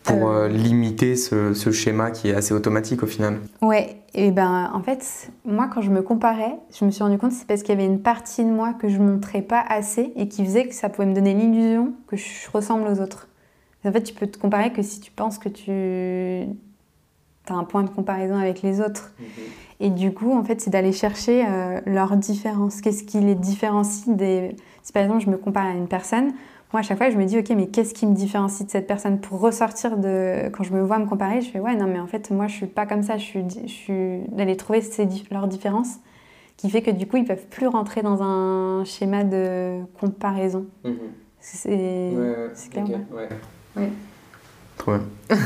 [0.03, 4.31] Pour euh, euh, limiter ce, ce, schéma qui est assez automatique au final Ouais, et
[4.31, 7.63] ben en fait, moi quand je me comparais, je me suis rendu compte c'est parce
[7.63, 10.67] qu'il y avait une partie de moi que je montrais pas assez et qui faisait
[10.67, 13.29] que ça pouvait me donner l'illusion que je ressemble aux autres.
[13.85, 15.71] En fait, tu peux te comparer que si tu penses que tu
[17.49, 19.13] as un point de comparaison avec les autres.
[19.19, 19.27] Mhm.
[19.83, 22.83] Et du coup, en fait, c'est d'aller chercher euh, leurs différences.
[22.83, 24.55] Qu'est-ce qui les différencie des...
[24.83, 26.33] Si par exemple je me compare à une personne,
[26.72, 28.87] moi, à chaque fois, je me dis, ok, mais qu'est-ce qui me différencie de cette
[28.87, 30.48] personne Pour ressortir de.
[30.50, 32.54] Quand je me vois me comparer, je fais, ouais, non, mais en fait, moi, je
[32.54, 33.16] suis pas comme ça.
[33.16, 35.96] Je suis, je suis d'aller trouver ces, leurs différences,
[36.56, 40.66] qui fait que du coup, ils peuvent plus rentrer dans un schéma de comparaison.
[40.85, 40.92] Mm-hmm.
[41.40, 42.87] C'est ouais, clair.
[43.12, 43.28] Ouais.
[43.76, 43.90] ouais.
[44.76, 45.37] Trop bien.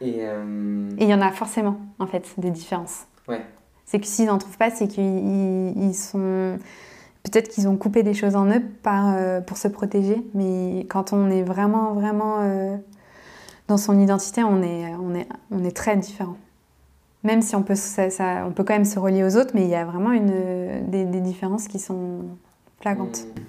[0.00, 3.06] Euh, Et il y en a forcément, en fait, des différences.
[3.26, 3.44] Ouais.
[3.84, 6.58] C'est que s'ils n'en trouvent pas, c'est qu'ils sont
[7.30, 11.30] Peut-être qu'ils ont coupé des choses en eux euh, pour se protéger, mais quand on
[11.30, 12.76] est vraiment, vraiment euh,
[13.66, 16.36] dans son identité, on est, on est, on est très différent.
[17.24, 18.08] Même si on peut, ça,
[18.46, 21.04] on peut quand même se relier aux autres, mais il y a vraiment une, des,
[21.20, 22.20] différences qui sont
[22.80, 23.24] flagrantes.
[23.26, 23.40] Mmh.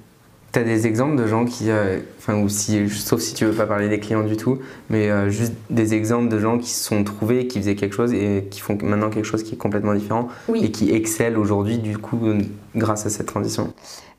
[0.52, 3.54] Tu as des exemples de gens qui, euh, enfin, ou si, sauf si tu veux
[3.54, 4.58] pas parler des clients du tout,
[4.90, 8.14] mais euh, juste des exemples de gens qui se sont trouvés, qui faisaient quelque chose
[8.14, 12.00] et qui font maintenant quelque chose qui est complètement différent et qui excellent aujourd'hui, du
[12.00, 12.20] coup,
[12.76, 13.74] grâce à cette transition.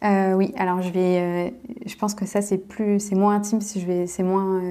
[0.05, 1.53] Euh, oui, alors je vais,
[1.85, 4.63] je pense que ça c'est plus, c'est moins intime, si je vais, c'est moins,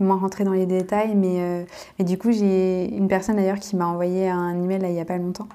[0.00, 1.66] moins rentré dans les détails, mais,
[1.98, 5.00] mais du coup j'ai une personne d'ailleurs qui m'a envoyé un email là, il y
[5.00, 5.48] a pas longtemps.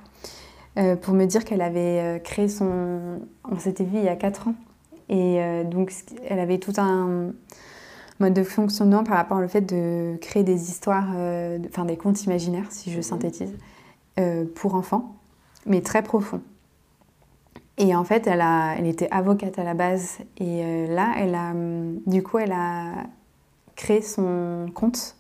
[1.02, 3.20] pour me dire qu'elle avait créé son.
[3.50, 4.56] On s'était vu il y a 4 ans
[5.10, 5.94] et euh, donc,
[6.28, 7.32] elle avait tout un
[8.20, 12.24] mode de fonctionnement par rapport au fait de créer des histoires, euh, enfin des contes
[12.24, 13.04] imaginaires, si je mhm.
[13.04, 13.54] synthétise,
[14.20, 15.16] euh, pour enfants,
[15.66, 16.42] mais très profonds.
[17.78, 20.20] Et en fait, elle, a, elle était avocate à la base.
[20.38, 21.52] Et là, elle a,
[22.06, 23.04] du coup, elle a
[23.76, 25.18] créé son compte.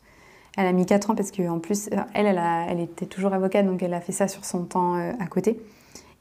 [0.55, 3.83] Elle a mis 4 ans parce qu'en plus, elle, elle, elle, était toujours avocate, donc
[3.83, 5.59] elle a fait ça sur son temps à côté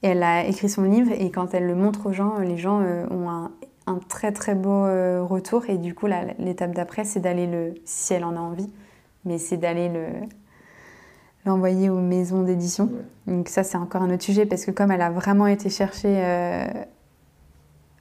[0.05, 3.07] elle a écrit son livre et quand elle le montre aux gens, les gens euh,
[3.11, 3.31] ont
[3.87, 5.65] un, très très beau euh, retour.
[5.69, 6.07] Et du coup,
[6.39, 8.71] l'étape d'après, c'est d'aller le, si elle en a envie,
[9.25, 10.07] mais c'est d'aller le
[11.47, 12.91] l'envoyer aux maisons d'édition.
[13.27, 16.23] Donc ça, c'est encore un autre sujet parce que comme elle a vraiment été cherchée
[16.25, 16.65] euh,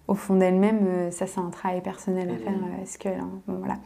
[0.08, 2.54] au fond d'elle-même, ça, c'est un travail personnel à faire.
[2.82, 3.10] Est-ce que
[3.48, 3.80] bon, voilà.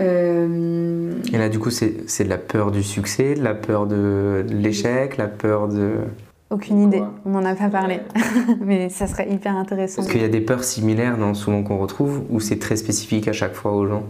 [0.00, 5.16] Et là, du coup, c'est de la peur du succès, de la peur de l'échec,
[5.16, 6.04] la peur de...
[6.50, 8.00] Aucune idée, on n'en a pas parlé,
[8.60, 10.00] mais ça serait hyper intéressant.
[10.00, 13.34] Est-ce qu'il y a des peurs similaires souvent qu'on retrouve ou c'est très spécifique à
[13.34, 14.04] chaque fois aux gens?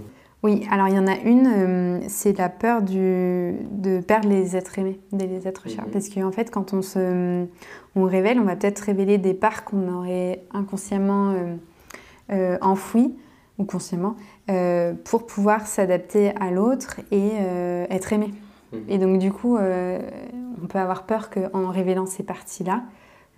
[0.45, 4.57] Oui, alors il y en a une, euh, c'est la peur du, de perdre les
[4.57, 5.85] êtres aimés, des êtres chers.
[5.87, 5.91] Mhm.
[5.91, 7.45] Parce qu'en fait, quand on se
[7.97, 11.57] on révèle, on va peut-être révéler des parts qu'on aurait inconsciemment euh,
[12.31, 13.17] euh, enfouies
[13.59, 14.15] ou consciemment
[15.05, 17.33] pour pouvoir s'adapter à l'autre et
[17.91, 18.33] être aimé.
[18.73, 18.85] Mhm.
[18.89, 22.83] Et donc du coup, on peut avoir peur qu'en révélant ces parties-là,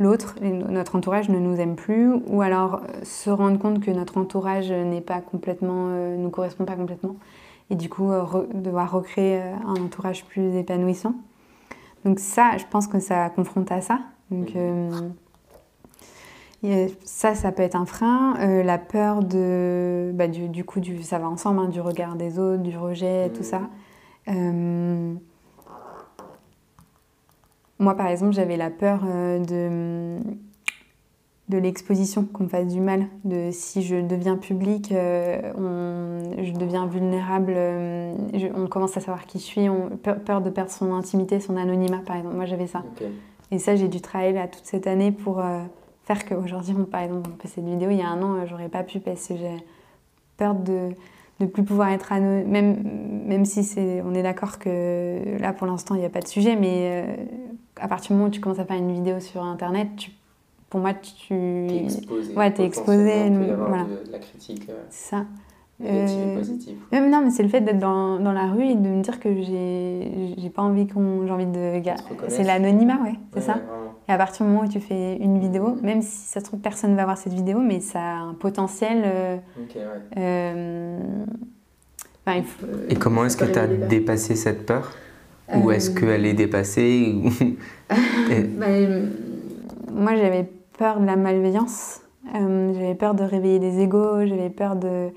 [0.01, 4.19] l'autre, notre entourage ne nous aime plus, ou alors euh, se rendre compte que notre
[4.19, 7.17] entourage n'est pas complètement, euh, nous correspond pas complètement,
[7.69, 11.15] et du coup euh, devoir recréer un entourage plus épanouissant.
[12.05, 14.01] Donc ça, je pense que ça confronte à ça.
[14.31, 14.55] Donc
[17.05, 18.63] ça, ça peut être un frein.
[18.63, 22.63] la peur de, bah, du, coup, du, ça va ensemble, hein, du regard des autres,
[22.63, 23.63] du rejet, tout ça.
[27.81, 30.23] Moi, par exemple, j'avais la peur euh, de,
[31.49, 33.07] de l'exposition, qu'on me fasse du mal.
[33.25, 38.15] De si je deviens public, euh, je deviens vulnérable, euh,
[38.55, 42.03] on commence à savoir qui je suis, on, peur, de perdre son intimité, son anonymat,
[42.07, 42.37] par exemple.
[42.37, 42.85] Moi, j'avais ça.
[43.51, 45.43] Et ça, j'ai dû travailler là toute cette année pour,
[46.05, 48.83] faire qu'aujourd'hui, par exemple, on fait cette vidéo, il y a un an, j'aurais pas
[48.83, 49.57] pu parce que j'ai
[50.37, 50.91] peur de
[51.41, 52.83] ne plus pouvoir être anonyme, même,
[53.27, 56.29] même si c'est, on est d'accord que là, pour l'instant, il n'y a pas de
[56.29, 57.19] sujet, mais
[57.81, 60.11] à partir du moment où tu commences à faire une vidéo sur Internet, tu
[60.71, 61.35] pour moi, tu.
[61.35, 62.35] es exposé.
[62.35, 63.29] Ouais, t'es exposé.
[63.29, 63.85] voilà.
[64.07, 64.69] de la critique.
[64.71, 65.27] Euh, c'est ça.
[65.81, 66.39] Négative euh...
[66.39, 66.77] positive.
[66.93, 69.43] Non, mais c'est le fait d'être dans, dans, la rue et de me dire que
[69.43, 71.27] j'ai, j'ai pas envie qu'on.
[71.27, 71.81] J'ai envie de.
[72.29, 73.57] C'est l'anonymat, ouais, c'est ça.
[74.09, 75.81] et à partir du moment où tu fais une vidéo, mm.
[75.83, 79.03] même si ça se trouve personne va voir cette vidéo, mais ça a un potentiel.
[79.05, 79.83] Euh, ok, ouais.
[80.19, 80.99] Euh,
[82.37, 84.93] il faut, et comment est-ce que tu as dépassé cette peur?
[85.55, 87.15] Ou est-ce qu'elle est dépassée
[87.89, 88.67] bah,
[89.93, 92.03] Moi, j'avais peur de la malveillance.
[92.35, 95.09] Euh, j'avais peur de réveiller des égaux, j'avais peur de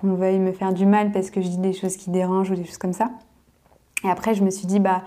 [0.00, 2.54] qu'on veuille me faire du mal parce que je dis des choses qui dérangent ou
[2.54, 3.10] des choses comme ça.
[4.04, 5.02] Et après, je me suis dit, bah.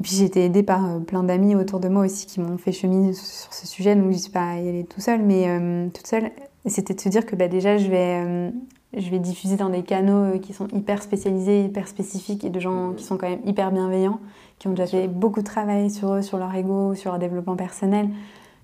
[0.00, 2.56] Et puis j'ai été aidée par euh, plein d'amis autour de moi aussi qui m'ont
[2.56, 5.88] fait cheminer sur ce sujet, donc je suis pas y aller tout seul, mais euh,
[5.88, 6.30] toute seule.
[6.66, 8.52] C'était de se dire que bah, déjà, je vais,
[8.96, 12.92] je vais diffuser dans des canaux qui sont hyper spécialisés, hyper spécifiques et de gens
[12.92, 14.20] qui sont quand même hyper bienveillants,
[14.60, 17.56] qui ont déjà fait beaucoup de travail sur eux, sur leur ego, sur leur développement
[17.56, 18.08] personnel.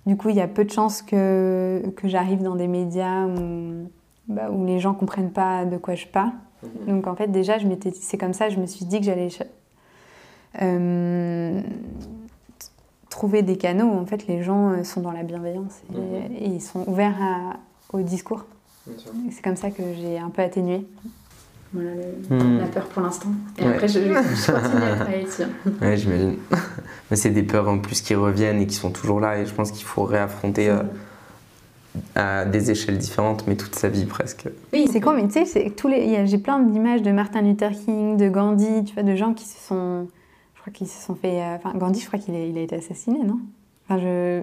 [0.07, 3.89] Du coup, il y a peu de chances que, que j'arrive dans des médias où,
[4.29, 6.33] bah, où les gens ne comprennent pas de quoi je parle.
[6.63, 6.95] Mhm.
[6.95, 7.59] Donc en fait, déjà,
[8.01, 9.29] c'est comme ça, je me suis dit que j'allais
[10.63, 11.61] euh,
[13.11, 16.55] trouver des canaux où en fait les gens euh, sont dans la bienveillance et, mhm.
[16.55, 17.17] ils sont ouverts
[17.93, 18.45] au discours.
[19.31, 20.87] C'est comme ça que j'ai un peu atténué.
[21.75, 21.91] Voilà
[22.31, 22.59] hmm.
[22.59, 23.31] la peur pour l'instant.
[23.59, 25.43] Et après, je, je, continue à travailler dessus.
[25.81, 26.37] Ouais, j'imagine.
[27.11, 29.39] Mais c'est des peurs en plus qui reviennent et qui sont toujours là.
[29.39, 30.83] Et je pense qu'il faut réaffronter euh,
[32.15, 34.49] à des échelles différentes, mais toute sa vie presque.
[34.73, 36.27] Oui, c'est con, mais tu sais, tous les...
[36.27, 39.59] j'ai plein d'images de Martin Luther King, de Gandhi, tu vois, de gens qui se
[39.69, 40.07] sont.
[40.55, 41.43] Je crois qu'ils se sont fait.
[41.43, 43.39] Euh, enfin, Gandhi, je crois qu'il a, il a été assassiné, non?
[43.89, 44.41] Enfin, je,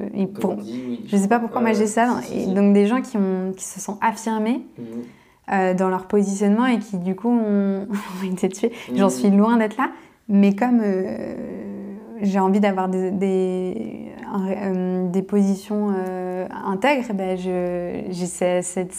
[1.08, 2.20] je sais pas pourquoi moi j'ai ça.
[2.32, 4.62] et donc des gens qui, ont, qui se sont affirmés.
[4.78, 4.86] Mhm.
[5.52, 7.86] Euh, dans leur positionnement et qui du coup ont,
[8.32, 8.72] été tués.
[8.96, 9.92] J'en suis loin d'être là,
[10.30, 11.36] mais comme euh,
[12.22, 15.94] j'ai envie d'avoir des, des, euh, des positions
[16.66, 18.96] intègres, ben j'ai cet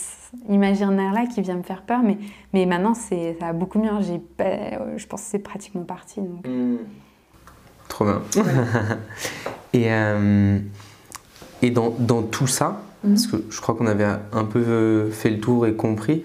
[0.49, 2.17] imaginaire-là qui vient me faire peur, mais,
[2.53, 3.89] mais maintenant ça a beaucoup mieux.
[4.01, 6.21] je pense que c'est pratiquement parti.
[6.21, 6.47] Donc.
[6.47, 6.77] Mmh.
[7.87, 8.21] Trop bien.
[9.73, 9.87] et,
[11.61, 13.09] et dans, dans, tout ça, mmh.
[13.09, 16.23] parce que je crois qu'on avait un peu fait le tour et compris,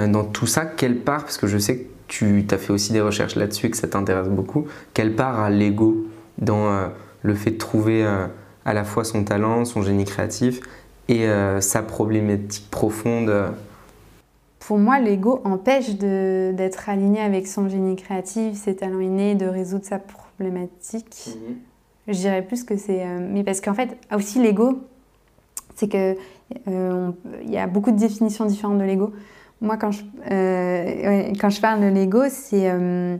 [0.00, 2.92] euh, dans tout ça, quelle part, parce que je sais que tu as fait aussi
[2.92, 6.06] des recherches là-dessus et que ça t'intéresse beaucoup, quelle part a l'ego?
[6.40, 6.88] Dans euh,
[7.22, 8.26] le fait de trouver euh,
[8.64, 10.60] à la fois son talent, son génie créatif
[11.08, 11.26] et
[11.58, 13.32] sa problématique profonde
[14.60, 19.84] Pour moi, l'ego empêche d'être aligné avec son génie créatif, ses talents innés, de résoudre
[19.84, 21.30] sa problématique.
[21.34, 21.56] Mhm.
[22.06, 23.04] Je dirais plus que c'est...
[23.18, 24.78] mais parce qu'en fait, aussi l'ego,
[25.74, 26.14] c'est que
[26.66, 29.12] il y a beaucoup de définitions différentes de l'ego.
[29.60, 33.16] Moi, quand je, euh, quand je parle de l'ego, c'est euh,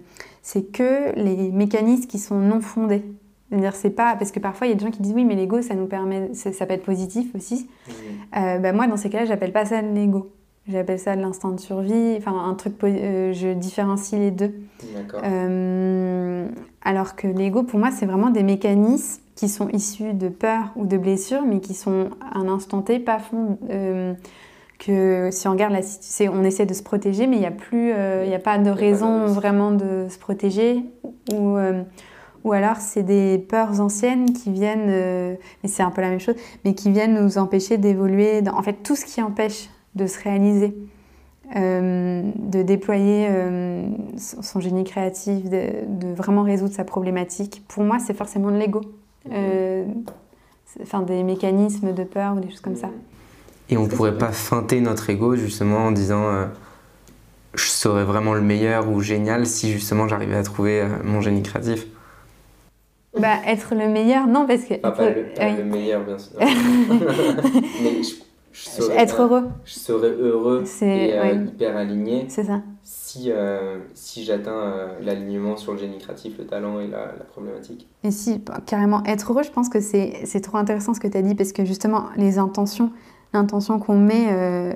[0.52, 3.04] c'est que les mécanismes qui sont non fondés.
[3.48, 4.16] C'est-à-dire, c'est pas.
[4.16, 5.86] Parce que parfois, il y a des gens qui disent oui, mais l'ego, ça nous
[5.86, 6.34] permet.
[6.34, 7.68] Ça peut être positif aussi.
[7.86, 7.92] Mmh.
[8.36, 10.32] Euh, bah, moi, dans ces cas-là, j'appelle pas ça de l'ego.
[10.66, 12.16] J'appelle ça de l'instinct de survie.
[12.18, 12.74] Enfin, un truc.
[12.82, 14.52] je différencie les deux.
[16.82, 20.84] alors que l'ego, pour moi, c'est vraiment des mécanismes qui sont issus de peur ou
[20.84, 23.56] de blessures, mais qui sont à un instant T pas fond
[24.80, 27.52] que si on regarde la situation, on essaie de se protéger, mais il n'y a
[27.52, 30.82] plus, euh, il a pas de raison vraiment de se protéger.
[31.32, 31.82] Ou, euh,
[32.42, 36.18] ou alors c'est des peurs anciennes qui viennent, euh, mais c'est un peu la même
[36.18, 38.42] chose, mais qui viennent nous empêcher d'évoluer.
[38.52, 40.74] En fait, tout ce qui empêche de se réaliser,
[41.54, 43.28] de déployer
[44.16, 48.82] son génie créatif, de, de, vraiment résoudre sa problématique, pour moi, c'est forcément de l'ego.
[50.80, 52.90] Enfin, des mécanismes de peur ou des choses comme ça.
[53.70, 56.46] Et on ne pourrait pas feinter notre ego justement en disant euh,
[57.54, 61.42] je serais vraiment le meilleur ou génial si justement j'arrivais à trouver euh, mon génie
[61.42, 61.86] créatif.
[63.18, 64.74] Bah, être le meilleur, non, parce que.
[64.74, 66.32] pas, le, meilleur, bien sûr.
[66.40, 68.02] Mais
[68.52, 69.48] je, être heureux.
[69.64, 72.26] Je serais heureux et euh, hyper aligné.
[72.28, 72.62] C'est ça.
[72.84, 73.32] Si,
[73.94, 77.88] si j'atteins l'alignement sur le génie créatif, le talent et la, la problématique.
[78.04, 81.16] Et si, bah, carrément, être heureux, je pense que c'est trop intéressant ce que tu
[81.16, 82.92] as dit, parce que justement, les intentions,
[83.32, 84.72] l'intention qu'on met, euh,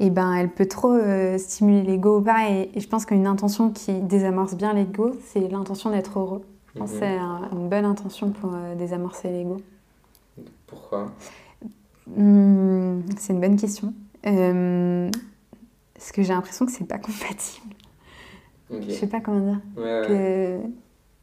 [0.00, 2.50] eh ben, elle peut trop euh, stimuler l'ego ou pas.
[2.50, 6.42] Et, je pense qu'une intention qui désamorce bien l'ego, c'est l'intention d'être heureux.
[6.76, 6.86] Mhm.
[6.86, 7.16] C'est
[7.52, 9.58] une bonne intention pour euh, désamorcer l'ego.
[10.66, 11.12] Pourquoi?
[12.06, 13.92] Hmm, C'est une bonne question.
[14.22, 17.74] parce que j'ai l'impression que c'est pas compatible.
[18.70, 19.60] Je sais pas comment dire.
[19.76, 20.58] que...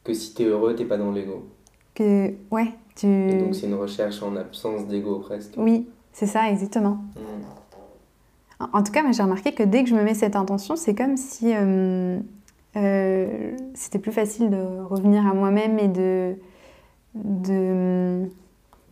[0.04, 1.48] que si t'es heureux, t'es pas dans l'ego.
[1.94, 3.08] que, ouais, tu...
[3.08, 5.54] Et donc c'est une recherche en absence d'ego presque.
[5.56, 6.98] Oui, c'est ça, exactement.
[7.16, 8.66] Hmm.
[8.72, 11.16] En, tout cas, j'ai remarqué que dès que je me mets cette intention, c'est comme
[11.16, 12.18] si euh,
[12.76, 16.34] euh, c'était plus facile de revenir à moi-même et de,
[17.14, 18.28] de,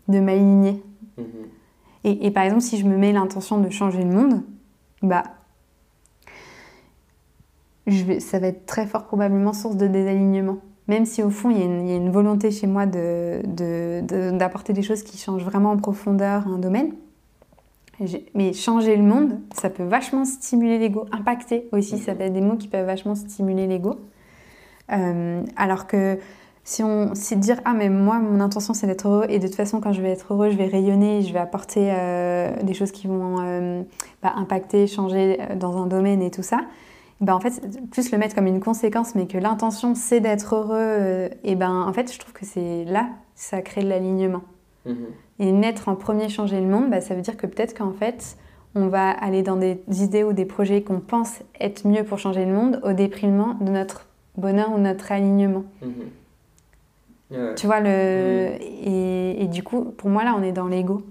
[0.09, 0.83] de m'aligner.
[1.19, 1.23] Hmm.
[2.05, 4.43] Et, et, par exemple, si je me mets l'intention de changer le monde,
[5.03, 5.25] bah,
[7.87, 11.51] je vais, ça va être très fort probablement source de désalignement même si au fond
[11.51, 16.49] il y, a une, volonté chez moi d'apporter des choses qui changent vraiment en profondeur
[16.49, 16.95] un domaine.
[18.35, 21.07] Mais changer le monde, ça peut vachement stimuler l'ego.
[21.13, 23.97] Impacter aussi, ça peut être des mots qui peuvent vachement stimuler l'ego.
[24.91, 26.19] Euh, alors que
[26.65, 29.55] si on si dire ah mais moi mon intention c'est d'être heureux et de toute
[29.55, 32.91] façon quand je vais être heureux je vais rayonner je vais apporter euh, des choses
[32.91, 33.83] qui vont euh,
[34.23, 36.61] bah, impacter changer dans un domaine et tout ça
[37.21, 40.77] ben en fait, plus le mettre comme une conséquence, mais que l'intention c'est d'être heureux,
[40.79, 44.43] euh, et ben en fait, je trouve que c'est là, ça crée de l'alignement.
[44.87, 45.07] Mhm.
[45.39, 48.37] Et naître en premier, changer le monde, ben, ça veut dire que peut-être qu'en fait,
[48.75, 52.45] on va aller dans des idées ou des projets qu'on pense être mieux pour changer
[52.45, 55.65] le monde au déprimement de notre bonheur ou notre alignement.
[55.83, 57.55] Mhm.
[57.57, 57.89] Tu vois, le...
[57.89, 58.63] Mhm.
[58.63, 61.03] Et, et, du coup, pour moi, là, on est dans l'ego.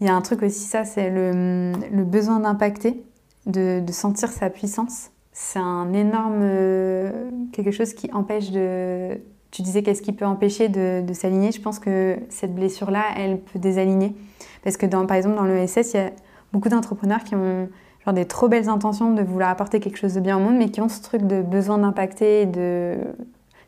[0.00, 3.02] Il y a un truc aussi, ça, c'est le, le besoin d'impacter
[3.46, 5.10] de, sentir sa puissance.
[5.32, 9.18] C'est un énorme euh, quelque chose qui empêche de.
[9.50, 11.52] Tu disais qu'est-ce qui peut empêcher de, s'aligner.
[11.52, 14.14] Je pense que cette blessure-là, elle peut désaligner.
[14.62, 16.10] Parce que dans, par exemple, dans l'ESS, il y a
[16.52, 17.68] beaucoup d'entrepreneurs qui ont
[18.04, 20.70] genre des trop belles intentions de vouloir apporter quelque chose de bien au monde, mais
[20.70, 22.96] qui ont ce truc de besoin d'impacter, de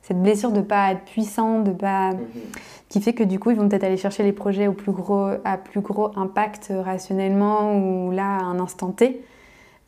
[0.03, 2.21] cette blessure de pas être puissant, de pas, mhm.
[2.89, 5.29] qui fait que du coup ils vont peut-être aller chercher les projets au plus gros,
[5.45, 9.23] à plus gros impact rationnellement ou là à un instant T,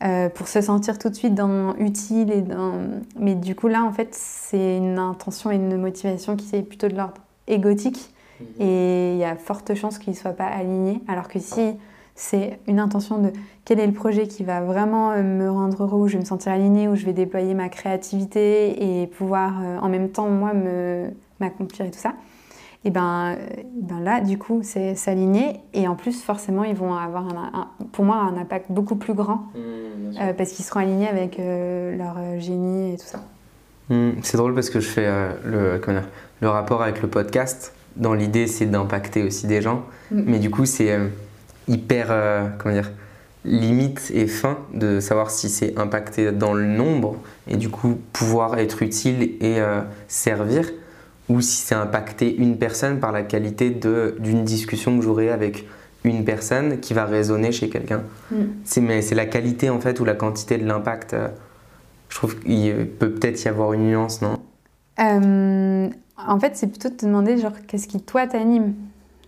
[0.03, 2.73] euh, pour se sentir tout de suite dans utile et dans...
[3.17, 6.87] mais du coup là en fait c'est une intention et une motivation qui est plutôt
[6.87, 8.11] de l'ordre égotique.
[8.41, 8.47] Mhm.
[8.59, 11.01] et il y a forte chance qu'il ne soit pas aligné.
[11.07, 11.75] Alors que si
[12.15, 13.31] c'est une intention de
[13.65, 16.25] quel est le projet qui va vraiment euh, me rendre heureux où je vais me
[16.25, 20.51] sentir aligné où je vais déployer ma créativité et pouvoir euh, en même temps moi
[21.39, 22.13] m'accomplir et tout ça
[22.85, 23.35] et ben,
[23.81, 25.59] ben là, du coup, c'est s'aligner.
[25.73, 29.47] Et en plus, forcément, ils vont avoir, un, pour moi, un impact beaucoup plus grand
[29.55, 33.23] mmh, euh, parce qu'ils seront alignés avec euh, leur euh, génie et tout ça.
[33.89, 35.09] Mmh, c'est drôle parce que je fais
[35.43, 35.81] le,
[36.41, 37.73] le rapport avec le podcast.
[37.95, 39.83] Dans l'idée, c'est d'impacter aussi des gens.
[40.11, 40.21] Mmh.
[40.27, 40.95] Mais du coup, c'est
[41.67, 42.13] hyper,
[42.59, 42.91] comment dire,
[43.45, 47.17] limite et fin de savoir si c'est impacté dans le nombre
[47.47, 49.59] et du coup pouvoir être utile et
[50.07, 50.65] servir
[51.29, 55.65] ou si c'est impacter une personne par la qualité d'une discussion que j'aurai avec
[56.03, 58.03] une personne qui va résonner chez quelqu'un.
[58.31, 58.43] Mm.
[58.63, 61.13] C'est la qualité en fait ou la quantité de l'impact.
[61.13, 61.29] Euh,
[62.09, 64.37] je trouve qu'il peut peut-être y avoir une nuance, non?
[64.99, 65.89] Euh,
[66.27, 68.75] En fait, c'est plutôt de te demander genre qu'est-ce qui toi t'anime?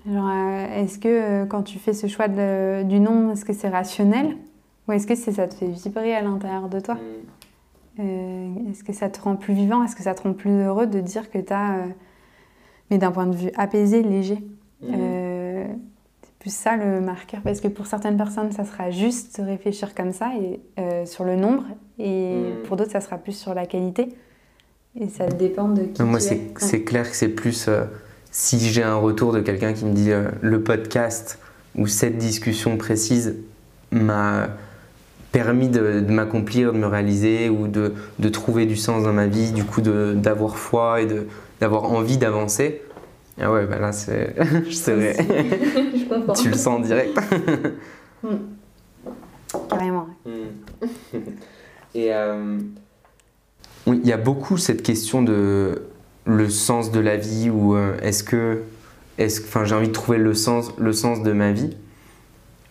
[0.08, 4.38] Euh, est-ce que quand tu fais ce choix du nom, est-ce que c'est rationnel?
[4.88, 6.96] Ou est-ce que ça te fait vibrer à l'intérieur de toi?
[6.96, 7.00] Mm.
[8.00, 9.84] Euh, est-ce que ça te rend plus vivant?
[9.84, 11.86] Est-ce que ça te rend plus heureux de dire que tu as, euh,
[12.90, 14.44] mais d'un point de vue apaisé, léger?
[14.82, 14.94] Mhm.
[14.94, 15.66] euh,
[16.22, 20.12] C'est plus ça le marqueur, parce que pour certaines personnes, ça sera juste réfléchir comme
[20.12, 20.60] ça et,
[21.06, 21.64] sur le nombre,
[21.98, 22.64] et mhm.
[22.64, 24.10] pour d'autres, ça sera plus sur la qualité.
[25.00, 26.02] Et ça dépend de qui.
[26.04, 27.70] Moi, c'est clair que c'est plus
[28.32, 31.40] si j'ai un retour de quelqu'un qui me dit le podcast
[31.76, 33.36] ou cette discussion précise
[33.92, 34.50] m'a
[35.32, 39.52] permis de, m'accomplir, de me réaliser ou de, de, trouver du sens dans ma vie,
[39.52, 41.08] du coup d'avoir foi et
[41.60, 42.82] d'avoir envie d'avancer.
[43.40, 44.36] Ah ouais, bah là, c'est.
[44.68, 45.16] je serais.
[45.16, 46.34] je comprends.
[46.42, 47.16] tu le sens direct.
[48.24, 48.38] Hmm.
[49.70, 50.08] Carrément.
[50.26, 51.18] Hmm.
[51.94, 52.58] Et euh,
[53.86, 55.84] oui, il y a beaucoup cette question de
[56.26, 58.63] le sens de la vie ou euh, est-ce que.
[59.18, 61.76] Est enfin, j'ai envie de trouver le sens, le sens de ma vie.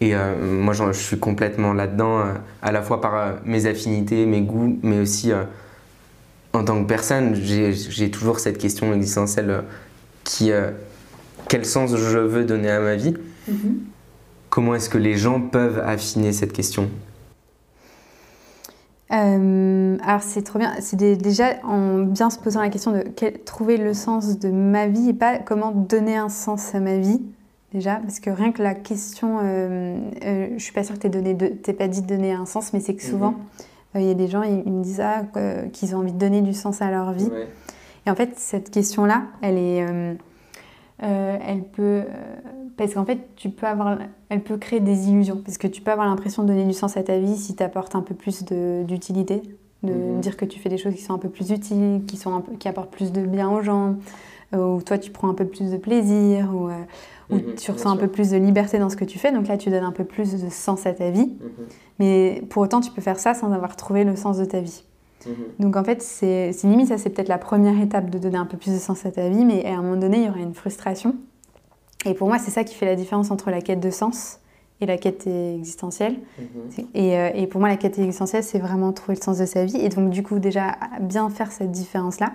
[0.00, 4.26] Et euh, moi, je suis complètement là-dedans, euh, à la fois par euh, mes affinités,
[4.26, 5.32] mes goûts, mais aussi
[6.52, 7.34] en tant que personne.
[7.34, 9.64] J'ai toujours cette question existentielle
[10.24, 10.50] qui,
[11.48, 13.14] quel sens je veux donner à ma vie?
[13.48, 13.74] Mm-hmm.
[14.50, 16.90] Comment est-ce que les gens peuvent affiner cette question?
[19.08, 23.02] Alors c'est trop bien, c'est déjà en bien se posant la question de
[23.44, 27.20] trouver le sens de ma vie et pas comment donner un sens à ma vie
[27.76, 31.74] déjà, parce que rien que la question, euh, euh, je suis pas sûre que tu
[31.74, 33.36] pas dit de donner un sens, mais c'est que souvent, mhm.
[33.96, 35.24] euh, il y a des gens, ils, me disent ah,
[35.72, 37.28] qu'ils ont envie de donner du sens à leur vie.
[38.06, 39.84] Et en fait, cette question-là, elle est,
[41.00, 42.04] elle peut,
[42.78, 43.98] parce qu'en fait, tu peux avoir,
[44.30, 46.96] elle peut créer des illusions, parce que tu peux avoir l'impression de donner du sens
[46.96, 49.42] à ta vie si tu apportes un peu plus d'utilité,
[49.82, 50.20] de, mhm.
[50.20, 52.68] dire que tu fais des choses qui sont un peu plus utiles, qui, sont qui
[52.68, 53.96] apportent plus de bien aux gens,
[54.54, 56.70] où toi tu prends un peu plus de plaisir, où,
[57.30, 59.32] où mhm, tu ressens un peu plus de liberté dans ce que tu fais.
[59.32, 61.36] Donc là, tu donnes un peu plus de sens à ta vie.
[61.40, 61.66] Mhm.
[61.98, 64.84] Mais pour autant, tu peux faire ça sans avoir trouvé le sens de ta vie.
[65.26, 65.34] Mhm.
[65.58, 68.56] Donc en fait, c'est limite, ça c'est peut-être la première étape de donner un peu
[68.56, 70.54] plus de sens à ta vie, mais à un moment donné, il y aura une
[70.54, 71.16] frustration.
[72.04, 74.38] Et pour moi, c'est ça qui fait la différence entre la quête de sens
[74.80, 76.16] et la quête existentielle.
[76.94, 79.64] Et, euh, et, pour moi, la quête existentielle, c'est vraiment trouver le sens de sa
[79.64, 79.78] vie.
[79.78, 82.32] Et donc, du coup, déjà, bien faire cette différence-là.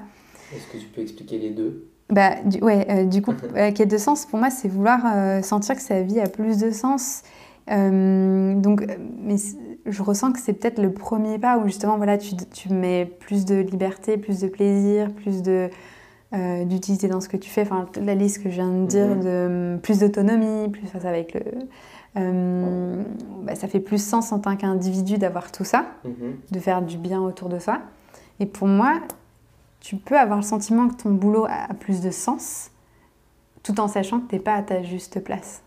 [0.53, 1.90] Est-ce que tu peux expliquer les deux?
[2.11, 5.41] Bah, du, ouais, euh, du coup, la quête de sens, pour moi, c'est vouloir euh,
[5.41, 7.23] sentir que sa vie a plus de sens.
[7.67, 8.85] donc,
[9.19, 9.35] mais
[9.85, 13.45] je ressens que c'est peut-être le premier pas où justement, voilà, tu, tu, mets plus
[13.45, 15.69] de liberté, plus de plaisir, plus de
[16.63, 17.63] d'utilité dans ce que tu fais.
[17.63, 19.23] Enfin, la liste que je viens de dire, mhm.
[19.23, 21.41] de plus d'autonomie, plus face avec le
[22.17, 23.03] euh,
[23.43, 26.35] bah, ça fait plus sens en tant qu'individu d'avoir tout ça, mhm.
[26.51, 27.79] de faire du bien autour de soi.
[28.39, 28.99] Et pour moi,
[29.81, 32.71] tu peux avoir le sentiment que ton boulot a plus de sens,
[33.63, 35.63] tout en sachant que tu n'es pas à ta juste place.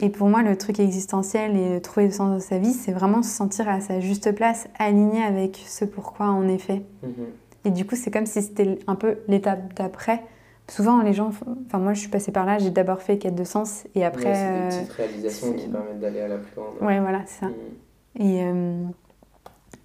[0.00, 3.22] Et pour moi, le truc existentiel et trouver le sens de sa vie, c'est vraiment
[3.22, 6.82] se sentir à sa juste place, aligné avec ce pourquoi on est fait.
[7.02, 7.26] Mhm.
[7.66, 10.22] Et du coup, c'est comme si c'était un peu l'étape d'après
[10.68, 11.32] Souvent, les gens.
[11.66, 14.34] Enfin, moi, je suis passée par là, j'ai d'abord fait quête de sens et après.
[14.34, 16.74] c'est des petites euh, réalisations qui permettent d'aller à la plus grande.
[16.80, 17.46] Ouais, voilà, c'est ça.
[17.46, 18.22] Mm.
[18.22, 18.84] Et, euh,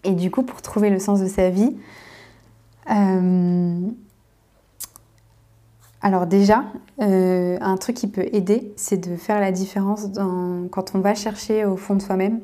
[0.03, 1.76] et du coup, pour trouver le sens de sa vie,
[6.01, 6.63] alors déjà,
[6.99, 11.65] un truc qui peut aider, c'est de faire la différence dans, quand on va chercher
[11.65, 12.39] au fond de soi-même.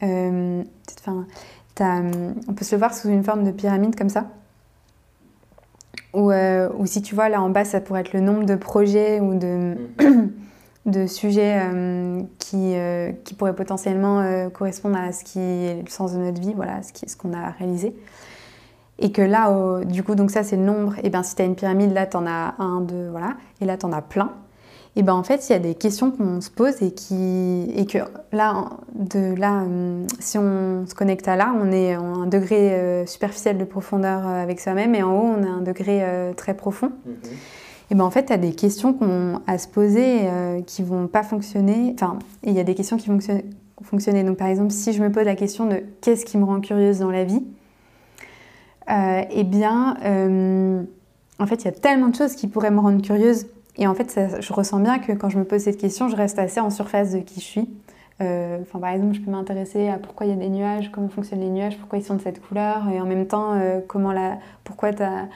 [0.00, 1.26] Enfin,
[1.80, 4.26] on peut se le voir sous une forme de pyramide comme ça.
[6.14, 9.20] Euh, ou, si tu vois là en bas, ça pourrait être le nombre de projets
[9.20, 9.76] ou de,
[10.86, 16.12] de sujets euh, qui, euh, qui pourraient potentiellement correspondre à ce qui est le sens
[16.12, 17.94] de notre vie, voilà, ce qu'on ce qu'on a réalisé.
[19.02, 21.44] Et que là, du coup, donc ça c'est le nombre, et bien si tu as
[21.44, 24.30] une pyramide, là tu en as un, deux, voilà, et là tu en as plein
[24.94, 27.86] et ben en fait, il y a des questions qu'on se pose et, qui, et
[27.86, 27.98] que
[28.30, 32.74] là, de là, euh, si on se connecte à là, on est à un degré
[32.74, 36.04] euh, superficiel de profondeur euh, avec soi-même et en haut, on a un degré
[36.36, 36.92] très profond.
[37.06, 37.14] Mhm.
[37.90, 40.20] Et ben en fait, tu as des questions qu'on à se poser
[40.66, 41.94] qui vont pas fonctionner.
[41.94, 43.18] Enfin, il y a des questions qui vont
[43.82, 44.24] fonctionner.
[44.24, 47.00] Donc par exemple, si je me pose la question de qu'est-ce qui me rend curieuse
[47.00, 47.42] dans la vie,
[48.88, 49.96] eh bien,
[51.38, 53.94] en fait, il y a tellement de choses qui pourraient me rendre curieuse et en
[53.94, 56.70] fait, je ressens bien que quand je me pose cette question, je reste assez en
[56.70, 57.68] surface de qui je suis.
[58.20, 61.08] Euh, enfin, par exemple, je peux m'intéresser à pourquoi il y a des nuages, comment
[61.08, 64.12] fonctionnent les nuages, pourquoi ils sont de cette couleur, et en même temps, euh, comment
[64.12, 65.28] la, pourquoi as,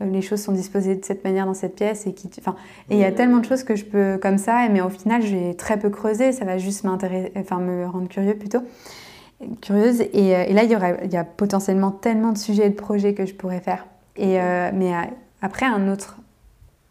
[0.00, 2.06] euh, les choses sont disposées de cette manière dans cette pièce.
[2.06, 2.56] Et enfin,
[2.88, 5.22] et il y a tellement de choses que je peux comme ça, mais au final,
[5.22, 8.60] j'ai très peu creusé, ça va juste m'intéresser, enfin, me rendre curieux plutôt,
[9.60, 10.00] curieuse.
[10.00, 12.74] Et, et là, il y, aura, il y a potentiellement tellement de sujets et de
[12.74, 13.86] projets que je pourrais faire.
[14.16, 14.38] Et,
[14.74, 14.92] mais
[15.42, 16.16] après, un autre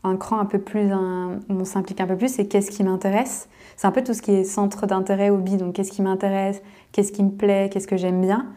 [0.03, 3.49] un cran un peu plus, un, on s'implique un peu plus, c'est qu'est-ce qui m'intéresse.
[3.75, 7.11] C'est un peu tout ce qui est centre d'intérêt, hobby, donc qu'est-ce qui m'intéresse, qu'est-ce
[7.11, 8.47] qui me plaît, qu'est-ce que j'aime bien?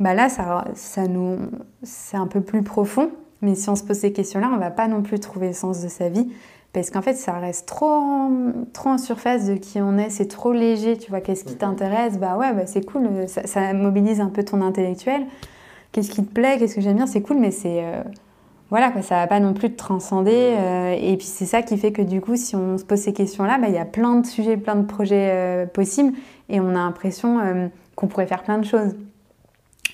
[0.00, 1.38] Bah là, ça, ça nous,
[1.82, 3.10] c'est un peu plus profond,
[3.42, 5.80] mais si on se pose ces questions-là, on va pas non plus trouver le sens
[5.82, 6.32] de sa vie,
[6.72, 10.28] parce qu'en fait, ça reste trop en, trop en surface de qui on est, c'est
[10.28, 14.28] trop léger, tu vois, qu'est-ce qui t'intéresse, bah ouais, bah c'est cool, ça, mobilise un
[14.28, 15.26] peu ton intellectuel.
[15.92, 17.84] Qu'est-ce qui te plaît, qu'est-ce que j'aime bien, c'est cool, mais c'est...
[17.84, 18.02] Euh,
[18.72, 20.56] voilà, quoi, ça va pas non plus te transcender.
[20.58, 23.12] Euh, et puis c'est ça qui fait que du coup, si on se pose ces
[23.12, 26.16] questions-là, bah, il y a plein de sujets, plein de projets euh, possibles,
[26.48, 28.96] et on a l'impression euh, qu'on pourrait faire plein de choses.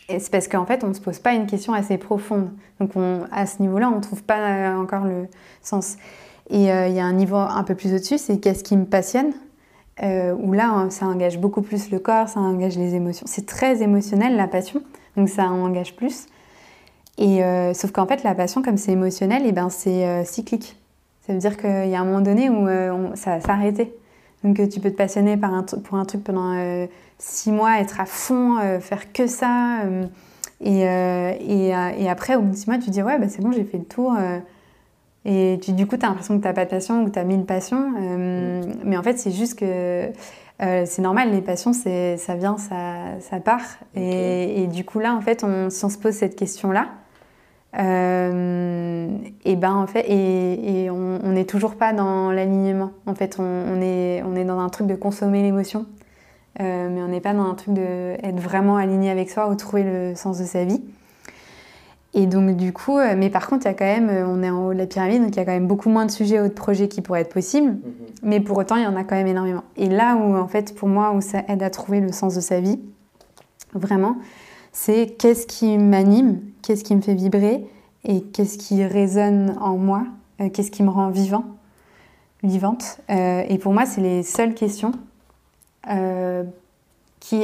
[0.09, 2.51] Et c'est parce qu'en fait, on ne se pose pas une question assez profonde.
[2.79, 2.93] Donc
[3.33, 5.27] à ce niveau-là, on ne trouve pas encore le
[5.61, 5.97] sens.
[6.51, 9.33] Et il y a un niveau un peu plus au-dessus, c'est qu'est-ce qui me passionne
[10.03, 13.27] Où là, hein, ça engage beaucoup plus le corps, ça engage les émotions.
[13.29, 14.83] C'est très émotionnel, la passion,
[15.17, 16.27] donc ça engage plus.
[17.19, 20.25] Et euh, sauf qu'en fait, la passion, comme c'est émotionnel, et eh ben, c'est euh,
[20.25, 20.77] cyclique.
[21.27, 23.93] Ça veut dire qu'il y a un moment donné où euh, ça va s'arrêter.
[24.45, 26.87] Donc tu peux te passionner pour un truc pendant
[27.19, 29.81] six mois, être à fond, faire que ça.
[30.61, 33.79] Et, après, au bout de six mois, tu dis ouais, bah, c'est bon, j'ai fait
[33.79, 34.17] le tour.
[35.25, 37.11] Et tu, du coup, tu as l'impression que tu n'as pas de passion ou que
[37.11, 37.91] tu as mille passions.
[37.91, 38.75] Mm.
[38.85, 40.11] Mais en fait, c'est juste que
[40.61, 43.63] c'est normal, les passions, ça vient, ça, ça part.
[43.95, 46.89] Et, et, du coup, là, en fait, on, si on se pose cette question-là,
[47.77, 49.09] euh,
[49.45, 52.93] et ben en fait, et, on n'est toujours pas dans l'alignement.
[53.07, 55.87] En fait, on, est, on est dans un truc de consommer l'émotion,
[56.61, 59.83] euh, mais on n'est pas dans un truc d'être vraiment aligné avec soi ou trouver
[59.83, 60.83] le sens de sa vie.
[62.15, 64.51] Et donc du coup, euh, mais par contre, il y a quand même, on est
[64.51, 66.41] en haut de la pyramide, donc il y a quand même beaucoup moins de sujets
[66.41, 67.81] ou de projets qui pourraient être possibles, mhm.
[68.23, 69.65] mais pour autant, il y en a quand même énormément.
[69.77, 72.41] Et là où, en fait, pour moi, où ça aide à trouver le sens de
[72.41, 72.81] sa vie,
[73.75, 74.17] vraiment,
[74.73, 77.67] c'est qu'est-ce qui m'anime, qu'est-ce qui me fait vibrer
[78.05, 80.05] et qu'est-ce qui résonne en moi
[80.53, 81.45] Qu'est-ce qui me rend vivant
[82.45, 84.93] Vivante Et pour moi, c'est les seules questions
[87.19, 87.41] qui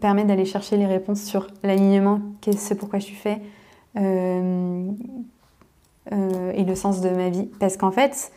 [0.00, 3.40] permettent d'aller chercher les réponses sur l'alignement, qu'est-ce pourquoi je suis fait,
[3.96, 4.00] et
[6.64, 7.48] le sens de ma vie.
[7.58, 8.32] Parce qu'en fait,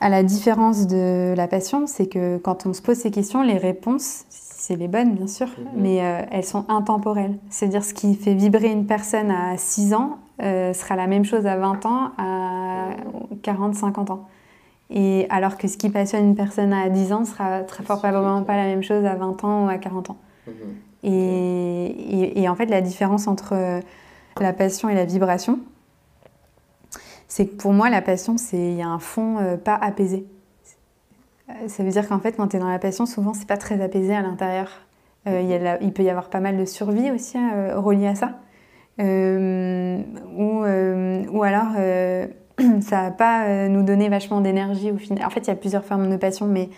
[0.00, 3.56] à la différence de la passion, c'est que quand on se pose ces questions, les
[3.56, 5.66] réponses, c'est les bonnes bien sûr, mhm.
[5.76, 7.38] mais euh, elles sont intemporelles.
[7.50, 11.46] C'est-à-dire ce qui fait vibrer une personne à 6 ans euh, sera la même chose
[11.46, 12.90] à 20 ans, à
[13.42, 14.28] 40, 50 ans.
[14.90, 18.42] Et alors que ce qui passionne une personne à 10 ans sera très fort probablement
[18.42, 20.16] pas la même chose à 20 ans ou à 40 ans.
[20.46, 20.54] Mhm.
[21.06, 23.80] Et, et, en fait, la différence entre euh,
[24.40, 25.60] la passion et la vibration,
[27.28, 30.24] c'est que pour moi, la passion, c'est il y a un fond euh, pas apaisé.
[31.66, 33.82] Ça veut dire qu'en fait, quand tu es dans la passion, souvent, c'est pas très
[33.82, 34.70] apaisé à l'intérieur.
[35.26, 38.38] Euh, il, peut y avoir pas mal de survie aussi euh, reliée à ça.
[38.98, 41.72] ou, ou alors,
[42.80, 45.24] ça va pas nous donner vachement d'énergie au final.
[45.26, 46.70] En fait, il y a plusieurs formes de passion, mais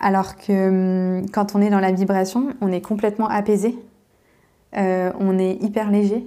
[0.00, 3.76] alors que quand on est dans la vibration, on est complètement apaisé.
[4.72, 6.26] on est hyper léger.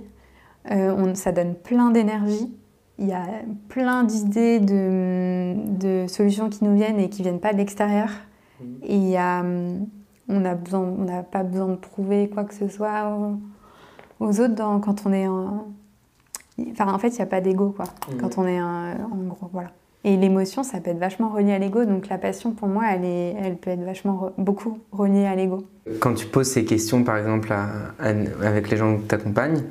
[0.69, 2.51] On, ça donne plein d'énergie
[2.99, 3.25] il y a
[3.69, 8.09] plein d'idées de, solutions qui nous viennent et qui viennent pas de l'extérieur.
[8.83, 10.55] Et il y a, on n'a
[11.23, 13.15] pas besoin de prouver quoi que ce soit
[14.19, 15.67] aux, autres quand on est en...
[16.71, 17.85] Enfin, en fait, il n'y a pas d'ego, quoi,
[18.19, 18.95] quand on est en,
[19.27, 19.69] gros, voilà.
[20.03, 21.85] Et l'émotion, ça peut être vachement relié à l'ego.
[21.85, 25.67] Donc la passion, pour moi, elle, est, elle peut être vachement, beaucoup reliée à l'ego.
[25.99, 27.53] Quand tu poses ces questions, par exemple,
[27.99, 29.61] avec les gens que tu accompagnes,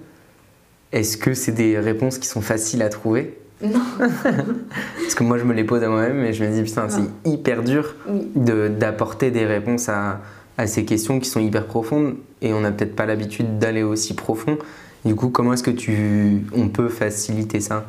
[0.96, 3.80] est-ce que c'est des réponses qui sont faciles à trouver Non.
[3.98, 7.30] Parce que moi, je me les pose à moi-même et je me dis, putain, c'est
[7.30, 7.94] hyper dur
[8.34, 10.20] d'apporter des réponses à,
[10.66, 14.56] ces questions qui sont hyper profondes et on n'a peut-être pas l'habitude d'aller aussi profond.
[15.04, 17.84] Du coup, comment est-ce que tu, on peut faciliter ça?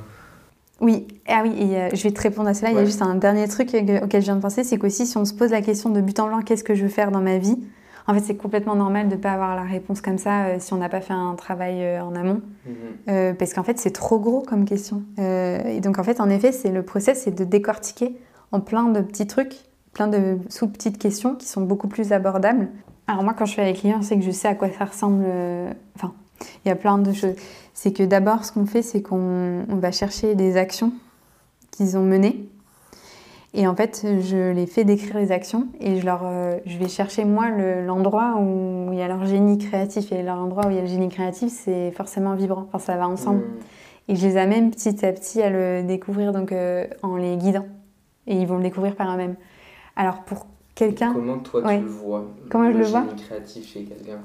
[0.81, 2.71] Oui, ah oui euh, je vais te répondre à cela.
[2.71, 5.17] Il y a juste un dernier truc auquel je viens de penser, c'est qu'aussi si
[5.17, 7.21] on se pose la question de but en blanc, qu'est-ce que je veux faire dans
[7.21, 7.57] ma vie?
[8.07, 10.73] En fait, c'est complètement normal de ne pas avoir la réponse comme ça euh, si
[10.73, 12.41] on n'a pas fait un travail euh, en amont.
[12.65, 12.73] Mhm.
[13.09, 15.03] Euh, parce qu'en fait, c'est trop gros comme question.
[15.17, 18.17] et donc, en fait, en effet, c'est le process, c'est de décortiquer
[18.53, 19.55] en plein de petits trucs,
[19.91, 22.69] plein de sous-petites questions qui sont beaucoup plus abordables.
[23.07, 24.85] Alors moi, quand je suis avec les clients, c'est que je sais à quoi ça
[24.85, 25.25] ressemble.
[25.95, 26.13] Enfin,
[26.63, 27.35] il y a plein de choses.
[27.73, 30.93] C'est que d'abord, ce qu'on fait, c'est qu'on va chercher des actions
[31.71, 32.49] qu'ils ont menées
[33.59, 36.87] et en fait, je les fais décrire les actions et je, leur, euh, je vais
[36.87, 40.11] chercher moi l'endroit où il y a leur génie créatif.
[40.11, 42.67] Et l'endroit où il y a le génie créatif, c'est forcément vibrant.
[42.71, 43.39] Enfin, ça va ensemble.
[43.39, 44.09] Mmh.
[44.09, 47.65] Et je les amène petit à petit à le découvrir donc, euh, en les guidant.
[48.27, 49.35] Et ils vont le découvrir par eux-mêmes.
[49.95, 50.45] Alors pour
[50.75, 51.13] quelqu'un.
[51.13, 54.19] Comment toi tu le vois Comment je le vois génie créatif chez quelqu'un?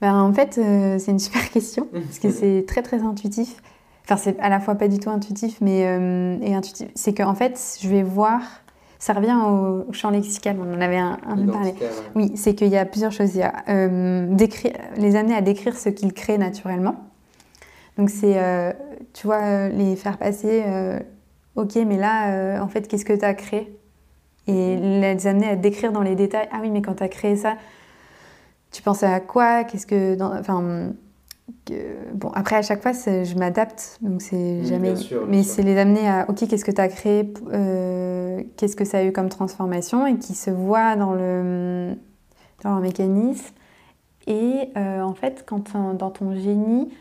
[0.00, 3.62] Ben, En fait, euh, c'est une super question parce que c'est très très intuitif.
[4.10, 6.88] Enfin, c'est à la fois pas du tout intuitif, mais euh, et intuitif.
[6.94, 8.40] C'est qu'en fait, je vais voir.
[8.98, 11.72] Ça revient au, champ lexical, on en avait un, un parlé.
[12.16, 13.34] Oui, c'est qu'il y a plusieurs choses.
[13.34, 14.34] Il y a euh,
[14.96, 16.96] les amener à décrire ce qu'ils créent naturellement.
[17.96, 18.72] Donc, c'est, euh,
[19.12, 20.64] tu vois, les faire passer,
[21.54, 23.78] ok, mais là, en fait, qu'est-ce que tu as créé?
[24.48, 25.00] Et mhm.
[25.00, 27.54] les amener à décrire dans les détails, ah oui, mais quand tu as créé ça,
[28.72, 29.62] tu pensais à quoi?
[29.64, 30.20] Qu'est-ce que.
[30.40, 30.92] Enfin
[32.14, 34.94] bon, après, à chaque fois, je m'adapte, donc c'est jamais.
[35.28, 38.98] mais c'est les amener à, ok, qu'est-ce que tu as créé, euh, qu'est-ce que ça
[38.98, 41.94] a eu comme transformation, et qui se voit dans le,
[42.62, 43.54] dans le mécanisme.
[44.26, 46.92] Et euh, en fait, quand dans ton génie,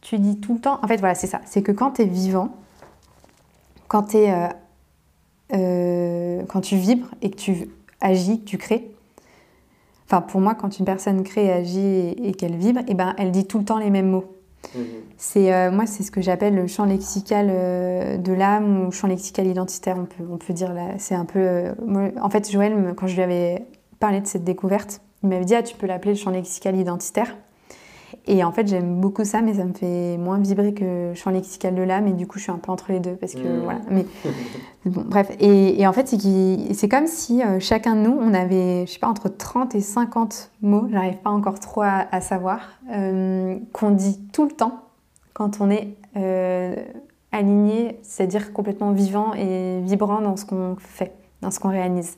[0.00, 0.78] tu dis tout le temps.
[0.82, 1.40] En fait, voilà, c'est ça.
[1.44, 2.50] C'est que quand tu es vivant,
[3.88, 4.32] quand, es,
[5.52, 7.68] euh, quand tu vibres et que tu
[8.00, 8.95] agis, que tu crées,
[10.06, 13.46] Enfin, pour moi, quand une personne crée, agit et, qu'elle vibre, eh ben, elle dit
[13.46, 14.36] tout le temps les mêmes mots.
[14.74, 14.84] Mhm.
[15.16, 19.08] C'est euh, moi, c'est ce que j'appelle le champ lexical euh, de l'âme ou champ
[19.08, 19.96] lexical identitaire.
[19.98, 21.38] On peut, on peut dire là, c'est un peu.
[21.40, 21.72] Euh,
[22.20, 23.66] en fait, Joël, quand je lui avais
[23.98, 27.36] parlé de cette découverte, il m'avait dit ah, tu peux l'appeler le champ lexical identitaire.
[28.26, 31.74] Et en fait, j'aime beaucoup ça, mais ça me fait moins vibrer que champ lexical
[31.74, 33.60] de l'âme, et du coup, je suis un peu entre les deux, parce que mmh.
[33.62, 33.80] voilà.
[33.90, 34.06] Mais
[34.86, 35.30] bon, bref.
[35.40, 39.08] Et, en fait, c'est comme si euh, chacun de nous, on avait, je sais pas,
[39.08, 42.60] entre 30 et 50 mots, j'arrive pas encore trop à, savoir,
[42.92, 44.82] euh, qu'on dit tout le temps
[45.34, 46.74] quand on est euh,
[47.32, 52.16] aligné, c'est-à-dire complètement vivant et vibrant dans ce qu'on fait, dans ce qu'on réalise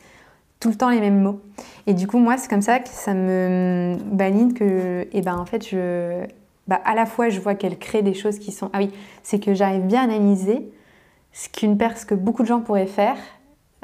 [0.61, 1.41] tout le temps les mêmes mots.
[1.87, 5.37] Et du coup, moi, c'est comme ça que ça me valide que, et eh ben,
[5.37, 6.27] en fait, je,
[6.69, 8.71] bah, à la fois, je vois qu'elle crée des choses qui sont.
[8.73, 8.91] Ah oui,
[9.23, 10.71] c'est que j'arrive bien à analyser
[11.33, 13.17] ce, qu'une ce que beaucoup de gens pourraient faire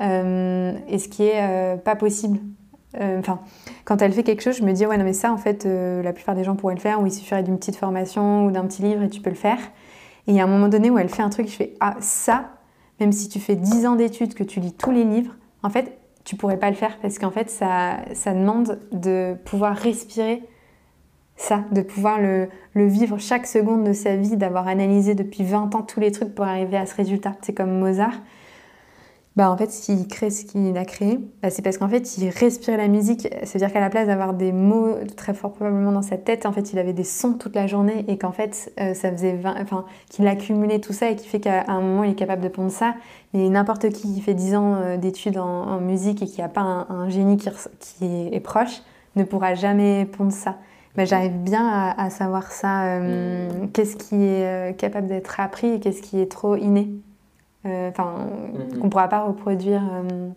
[0.00, 2.38] euh, et ce qui est euh, pas possible.
[3.00, 3.40] Euh, enfin,
[3.84, 6.12] quand elle fait quelque chose, je me dis, ouais, non, mais ça, en fait, la
[6.12, 8.82] plupart des gens pourraient le faire, ou il suffirait d'une petite formation ou d'un petit
[8.82, 9.58] livre et tu peux le faire.
[10.26, 11.96] Et il y a un moment donné où elle fait un truc, je fais, ah,
[12.00, 12.50] ça,
[13.00, 15.98] même si tu fais 10 ans d'études, que tu lis tous les livres, en fait,
[16.24, 20.42] tu pourrais pas le faire parce qu'en fait, ça, ça demande de pouvoir respirer
[21.36, 25.74] ça, de pouvoir le, le, vivre chaque seconde de sa vie, d'avoir analysé depuis 20
[25.74, 27.32] ans tous les trucs pour arriver à ce résultat.
[27.42, 28.20] C'est comme Mozart
[29.36, 32.28] bah en fait, s'il crée ce qu'il a créé, bah c'est parce qu'en fait, il
[32.28, 33.28] respire la musique.
[33.42, 36.72] C'est-à-dire qu'à la place d'avoir des mots très fort probablement dans sa tête, en fait,
[36.72, 39.86] il avait des sons toute la journée et qu'en fait, euh, ça faisait 20, enfin,
[40.08, 42.70] qu'il accumulait tout ça et qui fait qu'à un moment, il est capable de pondre
[42.70, 42.94] ça.
[43.32, 46.60] Mais n'importe qui qui fait 10 ans euh, d'études en, musique et qui n'a pas
[46.60, 48.82] un, génie qui, qui est, proche
[49.16, 50.58] ne pourra jamais pondre ça.
[50.94, 52.84] Bah, J'arrive bien à, savoir ça.
[52.84, 53.70] Euh, mmh.
[53.72, 56.88] Qu'est-ce qui est capable d'être appris et qu'est-ce qui est trop inné.
[57.66, 58.78] Euh, mhm.
[58.78, 59.82] qu'on ne pourra pas reproduire.
[59.82, 60.28] Euh,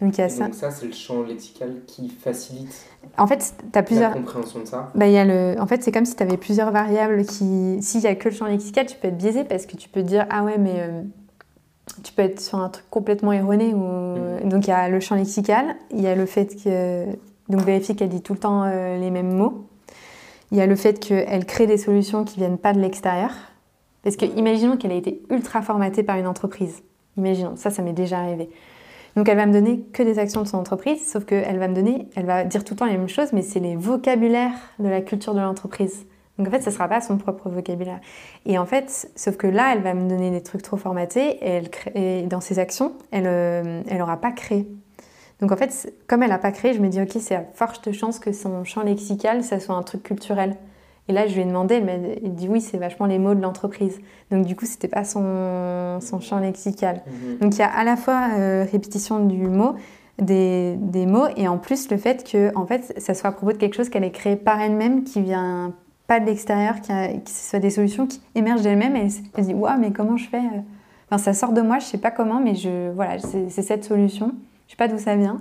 [0.00, 0.44] donc, il y a ça.
[0.44, 2.86] Donc, ça, c'est le champ lexical qui facilite
[3.18, 4.10] en fait, tu as plusieurs.
[4.10, 5.56] La compréhension de ça bah, y a le...
[5.58, 7.78] En fait, c'est comme si tu avais plusieurs variables qui.
[7.82, 10.02] S'il n'y a que le champ lexical, tu peux être biaisé parce que tu peux
[10.02, 10.76] te dire Ah ouais, mais.
[10.76, 11.02] Euh,
[12.04, 13.74] tu peux être sur un truc complètement erroné.
[13.74, 13.78] Ou...
[13.78, 14.48] Mhm.
[14.48, 17.06] Donc, il y a le champ lexical, il y a le fait que.
[17.48, 19.66] Donc, vérifier qu'elle dit tout le temps les mêmes mots.
[20.52, 23.30] Il y a le fait qu'elle crée des solutions qui viennent pas de l'extérieur.
[24.02, 26.82] Parce que imaginons qu'elle a été ultra formatée par une entreprise.
[27.16, 28.48] Imaginons, ça, ça m'est déjà arrivé.
[29.16, 31.74] Donc elle va me donner que des actions de son entreprise, sauf qu'elle va me
[31.74, 34.88] donner, elle va dire tout le temps les mêmes choses, mais c'est les vocabulaires de
[34.88, 36.06] la culture de l'entreprise.
[36.38, 38.00] Donc en fait, ce ne sera pas son propre vocabulaire.
[38.46, 41.46] Et en fait, sauf que là, elle va me donner des trucs trop formatés, et,
[41.46, 43.24] elle et dans ses actions, elle
[43.98, 44.66] n'aura euh, pas créé.
[45.40, 47.92] Donc en fait, comme elle n'a pas créé, je me dis, ok, c'est à forte
[47.92, 50.56] chance que son champ lexical, ça soit un truc culturel.
[51.08, 53.40] Et là, je lui ai demandé, elle il dit oui, c'est vachement les mots de
[53.40, 54.00] l'entreprise.
[54.30, 57.02] Donc du coup, c'était pas son, son, champ lexical.
[57.06, 57.38] Mhm.
[57.38, 59.74] Donc il y a à la fois euh, répétition du mot,
[60.18, 63.52] des, des, mots, et en plus le fait que en fait, ça soit à propos
[63.52, 65.74] de quelque chose qu'elle ait créé par elle-même, qui vient
[66.06, 68.94] pas de l'extérieur, qui, que ce soit des solutions qui émergent d'elle-même.
[68.94, 70.60] Elle, se dit waouh, mais comment je fais euh?
[71.10, 74.32] Enfin, ça sort de moi, je sais pas comment, mais je voilà, c'est cette solution.
[74.66, 75.36] Je sais pas d'où ça vient.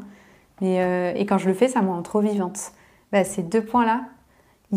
[0.59, 2.74] Mais, euh, et quand je le fais, ça me rend trop vivante.
[3.12, 4.01] Bah, ces deux points-là,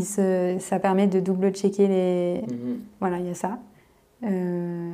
[0.02, 2.42] ça permet de double-checker les.
[2.42, 2.78] Mhm.
[3.00, 3.58] Voilà, il y a ça.
[4.24, 4.90] Euh,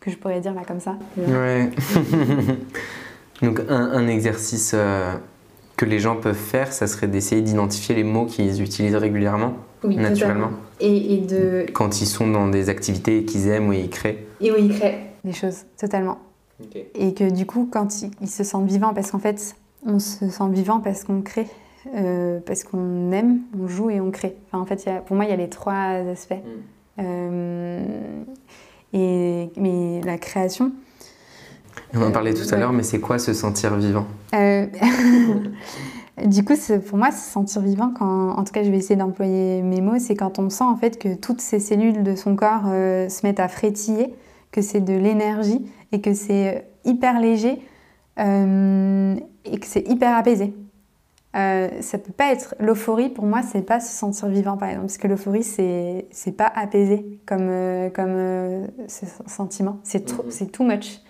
[0.00, 0.96] que je pourrais dire là comme ça.
[1.16, 1.70] Ouais.
[3.42, 5.14] Donc, un, exercice euh,
[5.76, 10.50] que les gens peuvent faire, ça serait d'essayer d'identifier les mots qu'ils utilisent régulièrement, naturellement.
[10.80, 11.66] Et, de...
[11.72, 14.26] Quand ils sont dans des activités qu'ils aiment ou ils créent.
[14.40, 16.18] Et où ils créent des choses, totalement.
[16.94, 20.48] Et que du coup, quand ils se sentent vivants, parce qu'en fait, on se sent
[20.50, 21.46] vivant parce qu'on crée.
[21.94, 24.36] Euh, parce qu'on aime, on joue et on crée.
[24.46, 26.34] Enfin, en fait, pour moi, il y a les trois aspects.
[26.34, 27.00] Mm.
[27.00, 28.22] Euh,
[28.92, 30.72] et, mais la création.
[31.92, 34.06] On en parlait tout à l'heure, mais c'est quoi se sentir vivant?
[34.34, 34.66] Euh,
[36.26, 36.54] Du coup,
[36.86, 39.98] pour moi, se sentir vivant, quand, en tout cas, je vais essayer d'employer mes mots,
[39.98, 43.40] c'est quand on sent en fait que toutes ces cellules de son corps se mettent
[43.40, 44.14] à frétiller,
[44.52, 47.58] que c'est de l'énergie et que c'est hyper léger
[48.16, 50.54] et que c'est hyper apaisé.
[51.36, 54.86] Euh, ça peut pas être l'euphorie pour moi c'est pas se sentir vivant par exemple
[54.86, 60.22] parce que l'euphorie c'est c'est pas apaisé comme euh, comme euh, ce sentiment c'est trop
[60.22, 60.30] mhm.
[60.30, 61.00] c'est too much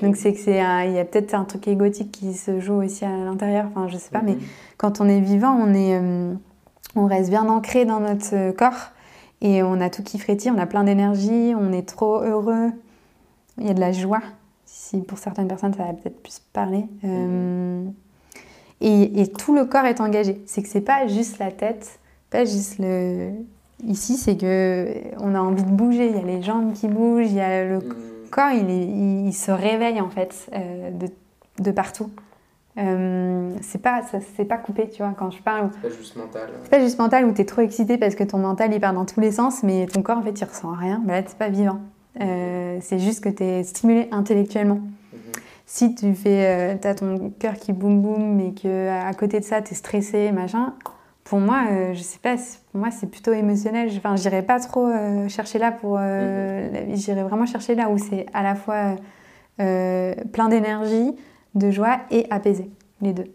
[0.00, 3.04] donc c'est que c'est il y a peut-être un truc égotique qui se joue aussi
[3.04, 4.40] à l'intérieur enfin je sais pas mais mhm.
[4.78, 6.00] quand on est vivant on est
[6.94, 8.92] on reste bien ancré dans notre corps
[9.42, 12.70] et on a tout qui frétille on a plein d'énergie on est trop heureux
[13.58, 14.22] il y a de la joie
[14.64, 17.92] si pour certaines personnes ça va peut-être plus parler mhm.
[18.80, 20.42] Et, tout le corps est engagé.
[20.46, 21.98] C'est que c'est pas juste la tête,
[22.30, 23.30] pas juste le.
[23.84, 24.86] Ici, c'est que
[25.18, 26.08] on a envie de bouger.
[26.08, 27.94] Il y a les jambes qui bougent, il y a le mm.
[28.30, 28.70] corps, il,
[29.26, 31.08] il, se réveille en fait euh, de,
[31.62, 32.10] de, partout.
[32.78, 34.02] Euh, c'est pas
[34.36, 36.98] c'est pas coupé tu vois quand je parle c'est pas juste mental c'est pas juste
[36.98, 39.32] mental où tu es trop excité parce que ton mental il part dans tous les
[39.32, 41.80] sens mais ton corps en fait il ressent rien bah là c'est pas vivant
[42.20, 44.80] euh, c'est juste que tu es stimulé intellectuellement
[45.66, 49.44] si tu fais, euh, as ton cœur qui boum boum, mais que à côté de
[49.44, 50.74] ça, tu es stressé, machin,
[51.24, 52.36] pour moi, euh, je sais pas,
[52.70, 53.90] pour moi, c'est plutôt émotionnel.
[53.96, 55.98] Enfin, j'irai pas trop euh, chercher là pour.
[55.98, 56.94] Mhm.
[56.94, 58.96] J'irai vraiment chercher là où c'est à la fois
[59.58, 61.16] plein d'énergie,
[61.54, 63.32] de joie et apaisé, les deux.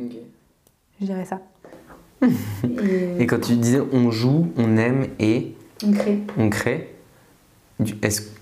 [0.00, 0.12] Ok.
[1.00, 1.40] Je dirais ça.
[3.18, 3.26] et...
[3.26, 5.54] quand tu disais on joue, on aime et.
[5.84, 6.22] On crée.
[6.38, 6.94] On crée.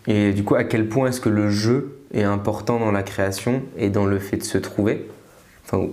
[0.06, 3.62] Et du coup, à quel point est-ce que le jeu est important dans la création
[3.76, 5.08] et dans le fait de se trouver
[5.64, 5.86] enfin,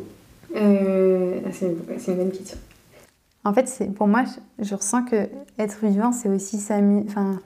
[0.56, 1.68] euh, C'est
[2.12, 2.58] une, bonne question.
[3.44, 4.26] En fait, pour moi,
[4.60, 7.06] je, ressens que être vivant, c'est aussi s'amuser.
[7.10, 7.40] Enfin,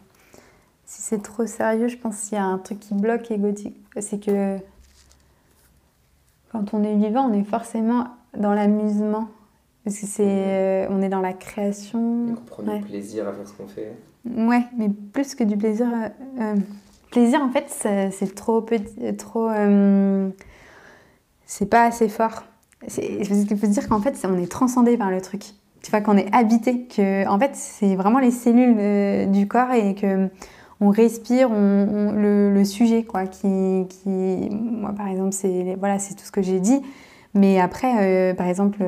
[0.85, 3.75] si c'est trop sérieux, je pense qu'il y a un truc qui bloque égotique.
[3.99, 4.57] C'est que
[6.51, 9.29] quand on est vivant, on est forcément dans l'amusement.
[9.83, 12.27] Parce que c'est, euh, on est dans la création.
[12.31, 13.91] on prend du plaisir à faire ce qu'on fait.
[14.25, 15.87] Ouais, mais plus que du plaisir.
[16.39, 16.55] Euh,
[17.13, 17.65] plaisir, en fait,
[18.11, 19.47] c'est trop petit, trop.
[19.47, 20.29] Euh,
[21.45, 22.43] c'est pas assez fort.
[22.97, 25.43] Il faut se dire qu'en fait, on est transcendé par le truc.
[25.83, 29.71] Tu vois, qu'on est habité, que en fait, c'est vraiment les cellules euh, du corps
[29.71, 30.29] et que
[30.81, 33.27] on respire on, le, sujet, quoi.
[33.27, 36.81] Qui, qui, moi, par exemple, c'est voilà, c'est tout ce que j'ai dit.
[37.35, 38.83] Mais après, euh, par exemple,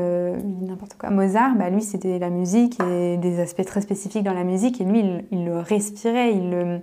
[0.61, 4.43] n'importe quoi, Mozart, bah, lui, c'était la musique et des aspects très spécifiques dans la
[4.43, 4.81] musique.
[4.81, 6.79] Et lui, il, le respirait, il le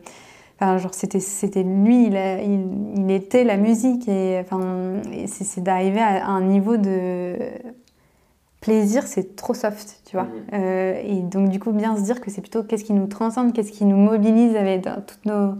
[0.78, 2.18] genre, c'était, c'était lui, il,
[2.96, 4.08] il, était la musique.
[4.08, 7.34] Et, enfin, c'est, d'arriver à, un niveau de
[8.60, 10.26] plaisir, c'est trop soft, tu vois.
[10.26, 10.30] Mhm.
[10.54, 13.52] Euh, et donc, du coup, bien se dire que c'est plutôt qu'est-ce qui nous transcende,
[13.52, 15.54] qu'est-ce qui nous mobilise avec toutes nos,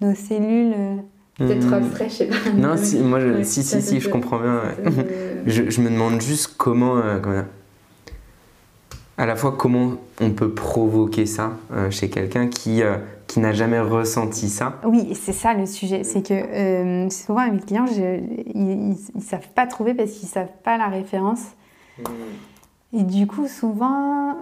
[0.00, 0.74] nos cellules.
[0.76, 0.96] Euh.
[1.36, 2.36] Peut-être abstrait, je sais pas.
[2.54, 4.62] Non, si, moi, je, si, si, si, je comprends bien.
[5.46, 7.42] je, je, me demande juste comment, euh, comment
[9.16, 13.52] à la fois comment on peut provoquer ça euh, chez quelqu'un qui, euh, qui n'a
[13.52, 14.80] jamais ressenti ça.
[14.84, 16.04] Oui, c'est ça le sujet.
[16.04, 20.56] C'est que euh, souvent mes clients, ils ne savent pas trouver parce qu'ils ne savent
[20.62, 21.42] pas la référence.
[21.98, 22.02] Hmm.
[22.92, 24.36] Et du coup, souvent...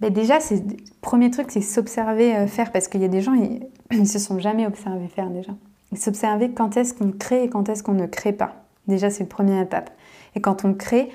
[0.00, 0.58] Ben déjà, le
[1.00, 3.60] premier truc, c'est s'observer faire parce qu'il y a des gens, ils
[4.00, 5.52] ne se sont jamais observés faire déjà.
[5.94, 8.64] S'observer quand est-ce qu'on crée et quand est-ce qu'on ne crée pas.
[8.86, 9.90] Déjà, c'est la première étape.
[10.34, 11.10] Et quand on crée,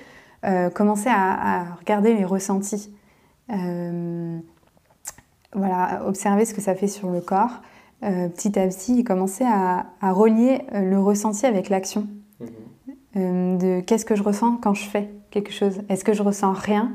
[0.45, 2.91] euh, commencer à, regarder les ressentis.
[3.51, 4.39] Euh,
[5.53, 7.61] voilà, observer ce que ça fait sur le corps.
[8.03, 12.07] Euh, petit à petit, commencer à, relier le ressenti avec l'action.
[12.39, 13.57] Mhm.
[13.57, 15.81] de qu'est-ce que je ressens quand je fais quelque chose?
[15.89, 16.91] Est-ce que je ressens rien?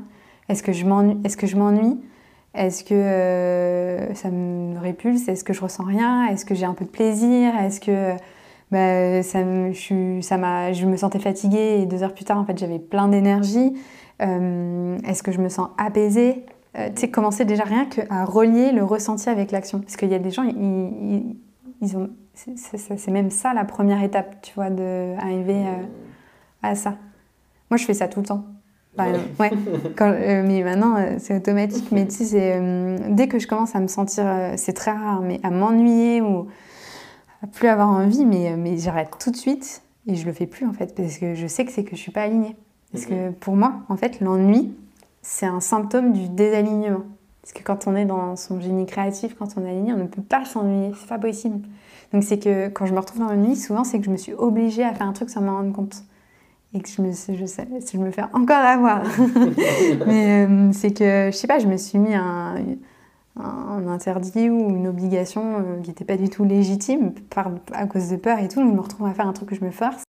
[0.47, 1.99] Est-ce que je m'ennuie Est-ce que je m'ennuie?
[2.53, 5.27] Est-ce que ça me répulse?
[5.27, 6.27] Est-ce que je ressens rien?
[6.27, 7.53] Est-ce que j'ai un peu de plaisir?
[7.57, 8.15] Est-ce que
[8.73, 12.45] bah, ça me, je, ça je me sentais fatiguée et deux heures plus tard, en
[12.45, 13.73] fait, j'avais plein d'énergie.
[14.21, 16.43] Euh, est-ce que je me sens apaisée?
[16.75, 19.79] Euh, Tu sais, commencer déjà rien qu'à relier le ressenti avec l'action.
[19.79, 21.35] Parce qu'il y a des gens, ils,
[21.81, 25.83] ils, ont, c'est même ça la première étape, tu vois, d'arriver euh,
[26.63, 26.95] à ça.
[27.69, 28.43] Moi, je fais ça tout le temps.
[28.97, 29.51] ouais.
[29.95, 31.91] Quand, mais maintenant, c'est automatique.
[31.91, 32.59] Mais tu sais,
[33.09, 36.47] dès que je commence à me sentir, c'est très rare, mais à m'ennuyer ou
[37.47, 40.73] plus avoir envie, mais, mais j'arrête tout de suite et je le fais plus en
[40.73, 42.55] fait parce que je sais que c'est que je suis pas alignée.
[42.91, 43.33] Parce que mhm.
[43.33, 44.73] pour moi, en fait, l'ennui,
[45.21, 47.03] c'est un symptôme du désalignement.
[47.41, 50.07] Parce que quand on est dans son génie créatif, quand on est aligné, on ne
[50.07, 51.67] peut pas s'ennuyer, c'est pas possible.
[52.13, 54.33] Donc c'est que quand je me retrouve dans l'ennui, souvent c'est que je me suis
[54.33, 56.03] obligée à faire un truc sans m'en rendre compte.
[56.75, 59.03] Et que je me, je sais, je me fais encore avoir.
[60.07, 62.55] Mais euh, c'est que, je sais pas, je me suis mis un,
[63.35, 68.09] un interdit ou une obligation euh, qui n'était pas du tout légitime par, à cause
[68.09, 68.59] de peur et tout.
[68.61, 70.03] Donc je me retrouve à faire un truc que je me force.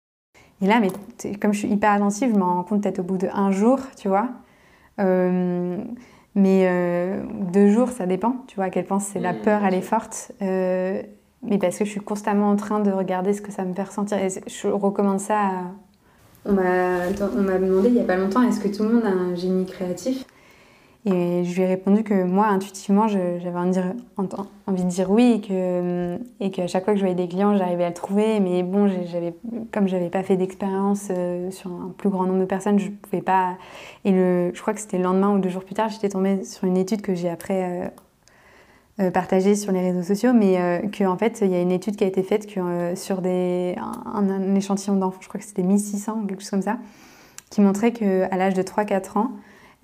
[0.60, 0.90] Et là, mais
[1.38, 4.08] comme je suis hyper attentive, je m'en rends compte peut-être au bout d'un jour, tu
[4.08, 4.28] vois.
[5.00, 5.82] Euh,
[6.34, 7.22] mais euh,
[7.52, 10.32] deux jours, ça dépend, tu vois, à quel point c'est la peur, elle est forte.
[10.40, 13.82] mais parce que je suis constamment en train de regarder ce que ça me fait
[13.82, 14.18] ressentir.
[14.18, 15.62] Et je recommande ça à...
[16.46, 19.34] On m'a demandé il n'y a pas longtemps, est-ce que tout le monde a un
[19.34, 20.24] génie créatif?
[21.06, 26.18] Et je lui ai répondu que moi, intuitivement, j'avais envie de dire oui et que
[26.40, 28.40] et qu'à chaque fois que je voyais des clients, j'arrivais à le trouver.
[28.40, 29.34] Mais bon, j'avais,
[29.70, 33.20] comme j'avais pas fait d'expérience euh, sur un plus grand nombre de personnes, je pouvais
[33.20, 33.58] pas.
[34.06, 36.42] Et le, je crois que c'était le lendemain ou deux jours plus tard, j'étais tombée
[36.42, 37.88] sur une étude que j'ai après euh,
[39.00, 41.96] euh, partagée sur les réseaux sociaux, mais qu'en en fait, il y a une étude
[41.96, 42.48] qui a été faite
[42.94, 46.62] sur des, un, un échantillon d'enfants, je crois que c'était 1600 ou quelque chose comme
[46.62, 46.78] ça,
[47.50, 49.32] qui montrait qu'à l'âge de 3-4 ans,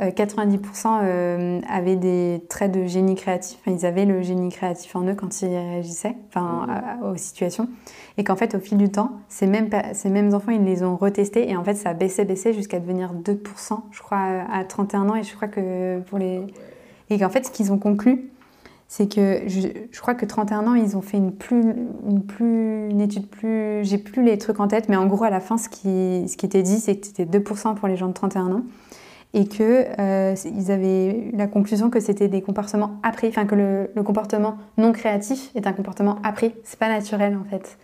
[0.00, 3.58] 90% euh, euh, avaient des traits de génie créatif.
[3.66, 7.04] ils avaient le génie créatif en eux quand ils réagissaient enfin, mmh.
[7.04, 7.68] aux situations.
[8.16, 10.96] Et qu'en fait, au fil du temps, ces mêmes, ces mêmes enfants, ils les ont
[10.96, 11.50] retestés.
[11.50, 15.16] Et en fait, ça a baissé, baissé jusqu'à devenir 2%, je crois, à 31 ans.
[15.16, 16.46] Et je crois que pour les.
[17.10, 18.30] Et qu'en fait, ce qu'ils ont conclu,
[18.88, 21.62] c'est que je, je, crois que 31 ans, ils ont fait une, plus,
[22.08, 23.84] une, plus, une étude plus.
[23.84, 26.36] J'ai plus les trucs en tête, mais en gros, à la fin, ce qui, ce
[26.36, 28.62] qui était dit, c'est que c'était 2% pour les gens de 31 ans
[29.32, 34.02] et que euh, ils avaient la conclusion que c'était des comportements appris, enfin que le,
[34.02, 37.78] comportement non créatif est un comportement appris, c'est pas naturel en fait.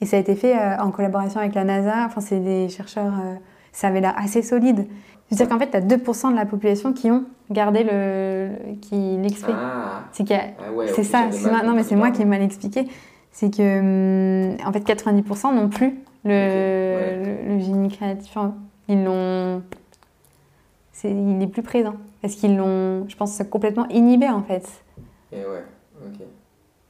[0.00, 3.14] Et ça a été fait euh, en collaboration avec la NASA, enfin c'est des chercheurs,
[3.24, 3.34] euh,
[3.72, 4.86] ça avait l'air assez solide.
[5.28, 8.48] C'est-à-dire qu'en fait, tu as 2% de la population qui ont gardé le,
[8.80, 9.56] qui l'explique.
[9.58, 10.04] Ah.
[10.10, 12.88] c'est ah ça, non mais c'est moi qui ai mal expliqué.
[13.30, 18.36] C'est que hum, en fait 90% n'ont plus le, le, génie créatif.
[18.88, 19.62] Ils l'ont
[21.04, 21.94] il est plus présent.
[22.22, 24.66] Parce qu'ils l'ont, je pense, complètement inhibé en fait.
[25.32, 25.64] Et ouais,
[26.04, 26.26] ok.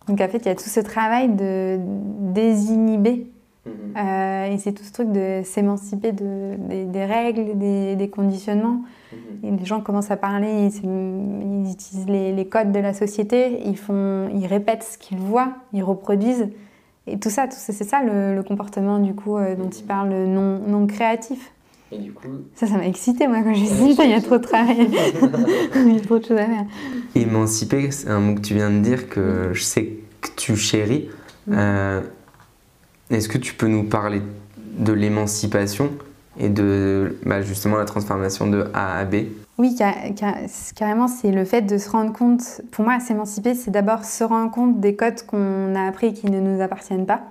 [0.08, 1.78] Donc en fait, il y a tout ce travail de
[2.32, 3.26] désinhiber
[3.68, 4.52] Mhm.
[4.52, 8.82] et c'est tout ce truc de s'émanciper de, des, règles, des, conditionnements.
[9.12, 9.18] Mhm.
[9.44, 14.28] Et les gens commencent à parler, ils, utilisent les, codes de la société, ils, font,
[14.34, 16.48] ils répètent ce qu'ils voient, ils reproduisent.
[17.06, 20.58] Et tout ça, tout ça c'est ça le, comportement du coup dont ils parlent non,
[20.66, 21.52] non créatif.
[21.90, 22.28] Et du coup...
[22.54, 24.88] Ça, ça m'a excité, moi, quand j'ai dit ça, il y a trop de travail.
[25.74, 26.66] il y a trop de choses à faire.
[27.14, 31.08] Émanciper, c'est un mot que tu viens de dire que je sais que tu chéris.
[31.50, 32.02] Euh,
[33.10, 34.20] est-ce que tu peux nous parler
[34.78, 35.90] de l'émancipation
[36.38, 39.26] et de bah, justement la transformation de A à B?
[39.56, 39.76] Oui,
[40.76, 42.60] carrément, c'est le fait de se rendre compte.
[42.70, 46.40] Pour moi, s'émanciper, c'est d'abord se rendre compte des codes qu'on a appris qui ne
[46.40, 47.22] nous appartiennent pas.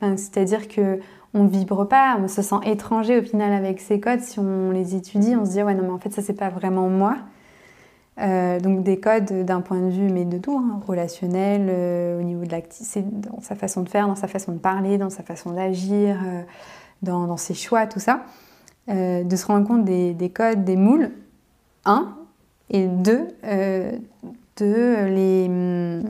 [0.00, 1.00] C'est-à-dire que
[1.36, 4.20] on vibre pas, on se sent étranger au final avec ces codes.
[4.20, 6.48] Si on les étudie, on se dit ouais non mais en fait ça c'est pas
[6.48, 7.16] vraiment moi.
[8.18, 12.22] Euh, donc des codes d'un point de vue mais de tout, hein, relationnel, euh, au
[12.22, 15.22] niveau de l'activité, dans sa façon de faire, dans sa façon de parler, dans sa
[15.22, 16.42] façon d'agir, euh,
[17.02, 18.22] dans, ses choix, tout ça.
[18.88, 21.10] de se rendre compte des, des, codes, des moules,
[21.84, 22.16] un,
[22.70, 23.28] et deux,
[24.56, 26.02] de les hum,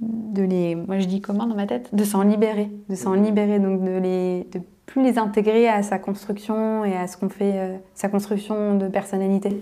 [0.00, 3.58] de les, moi je dis comment dans ma tête, de s'en libérer, de s'en libérer,
[3.58, 7.52] donc de les, de plus les intégrer à sa construction et à ce qu'on fait,
[7.54, 9.60] euh, sa construction de personnalité.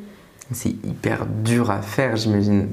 [0.52, 2.68] C'est hyper dur à faire, j'imagine.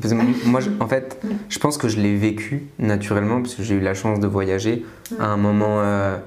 [0.45, 3.93] Moi, en fait, je pense que je l'ai vécu naturellement parce que j'ai eu la
[3.93, 4.86] chance de voyager
[5.20, 6.18] à un moment euh,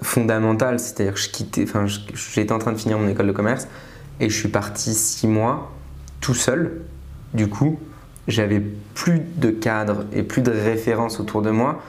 [0.00, 0.78] fondamental.
[0.78, 3.66] C'est-à-dire que je quittais, enfin, j'étais en train de finir mon école de commerce
[4.20, 5.72] et je suis parti six mois
[6.20, 6.82] tout seul.
[7.34, 7.78] Du coup,
[8.30, 8.60] j'avais
[8.94, 11.80] plus de cadre et plus de références autour de moi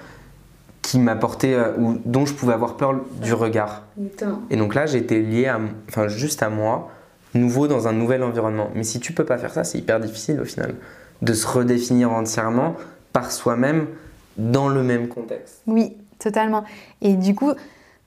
[0.81, 3.83] qui m'apportaient euh, ou dont je pouvais avoir peur du regard.
[4.49, 6.89] Et donc là, j'étais lié à, enfin, juste à moi,
[7.33, 8.69] nouveau dans un nouvel environnement.
[8.75, 10.75] Mais si tu peux pas faire ça, c'est hyper difficile au final
[11.21, 12.75] de se redéfinir entièrement
[13.13, 13.85] par soi-même
[14.37, 15.61] dans le même contexte.
[15.67, 16.63] Oui, totalement.
[17.01, 17.53] Et du coup,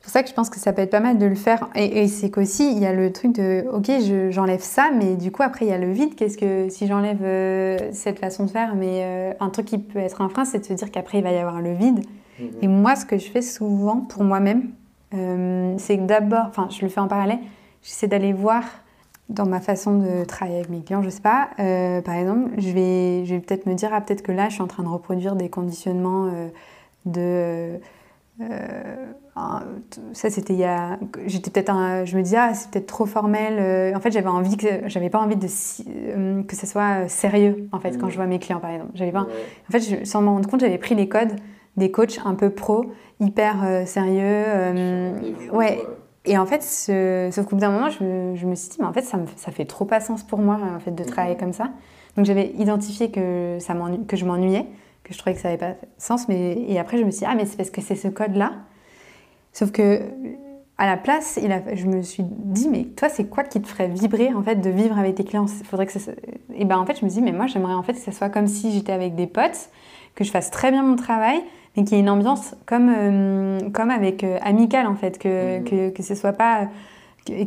[0.04, 1.70] pour ça que je pense que ça peut être pas mal de le faire.
[1.74, 3.90] Et, c'est qu'aussi, il y a le truc de, ok,
[4.30, 6.14] j'enlève ça, mais du coup, après, il y a le vide.
[6.14, 9.98] Qu'est-ce que, si j'enlève euh, cette façon de faire, mais euh, un truc qui peut
[9.98, 12.04] être un frein, c'est de se dire qu'après, il va y avoir le vide.
[12.38, 12.48] Mhm.
[12.60, 14.72] Et moi, ce que je fais souvent pour moi-même,
[15.14, 17.38] euh, c'est que d'abord, enfin, je le fais en parallèle,
[17.82, 18.62] j'essaie d'aller voir
[19.30, 23.24] dans ma façon de travailler avec mes clients, je sais pas, par exemple, je vais,
[23.24, 25.34] je vais peut-être me dire, ah, peut-être que là, je suis en train de reproduire
[25.34, 26.30] des conditionnements
[27.06, 27.80] de
[28.40, 29.12] euh,
[30.12, 33.58] ça c'était il y a j'étais peut-être je me disais ah c'est peut-être trop formel
[33.60, 35.46] euh, en fait j'avais envie que j'avais pas envie de
[35.86, 38.90] euh, que ce soit sérieux en fait quand je vois mes clients par exemple.
[38.94, 41.36] J'avais pas en fait je, sans m'en rendre compte j'avais pris les codes
[41.76, 42.86] des coachs un peu pro
[43.20, 44.44] hyper sérieux
[45.52, 45.80] ouais.
[46.24, 48.86] et en fait ce, sauf qu'au bout d'un moment je, je, me suis dit mais
[48.86, 51.36] en fait ça, me, ça fait trop pas sens pour moi en fait de travailler
[51.36, 51.70] comme ça.
[52.16, 53.76] Donc j'avais identifié que ça
[54.08, 54.66] que je m'ennuyais
[55.04, 56.28] que je trouvais que ça n'avait pas sens.
[56.28, 58.52] Mais, et après, je me suis dit, ah, mais c'est parce que c'est ce code-là.
[59.52, 60.00] Sauf que,
[60.76, 63.68] à la place, il a, je me suis dit, mais toi, c'est quoi qui te
[63.68, 65.46] ferait vibrer, en fait, de vivre avec tes clients?
[65.46, 66.10] Faudrait que ça,
[66.54, 68.30] Et ben, en fait, je me dis, mais moi, j'aimerais, en fait, que ça soit
[68.30, 69.70] comme si j'étais avec des potes,
[70.16, 71.40] que je fasse très bien mon travail,
[71.76, 75.60] mais qu'il y ait une ambiance comme, euh, comme avec euh, amical, en fait, que,
[75.60, 75.64] mmh.
[75.64, 76.68] que, que ce soit pas...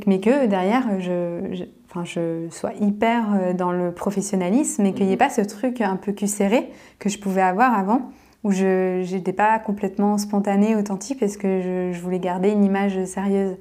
[0.06, 5.12] mais que derrière, je enfin, je sois hyper euh, dans le professionnalisme et qu'il n'y
[5.12, 5.20] ait mhm.
[5.20, 6.70] pas ce truc un peu serré
[7.00, 8.12] que je pouvais avoir avant,
[8.44, 13.56] où je n'étais pas complètement spontanée, authentique, parce que je, voulais garder une image sérieuse.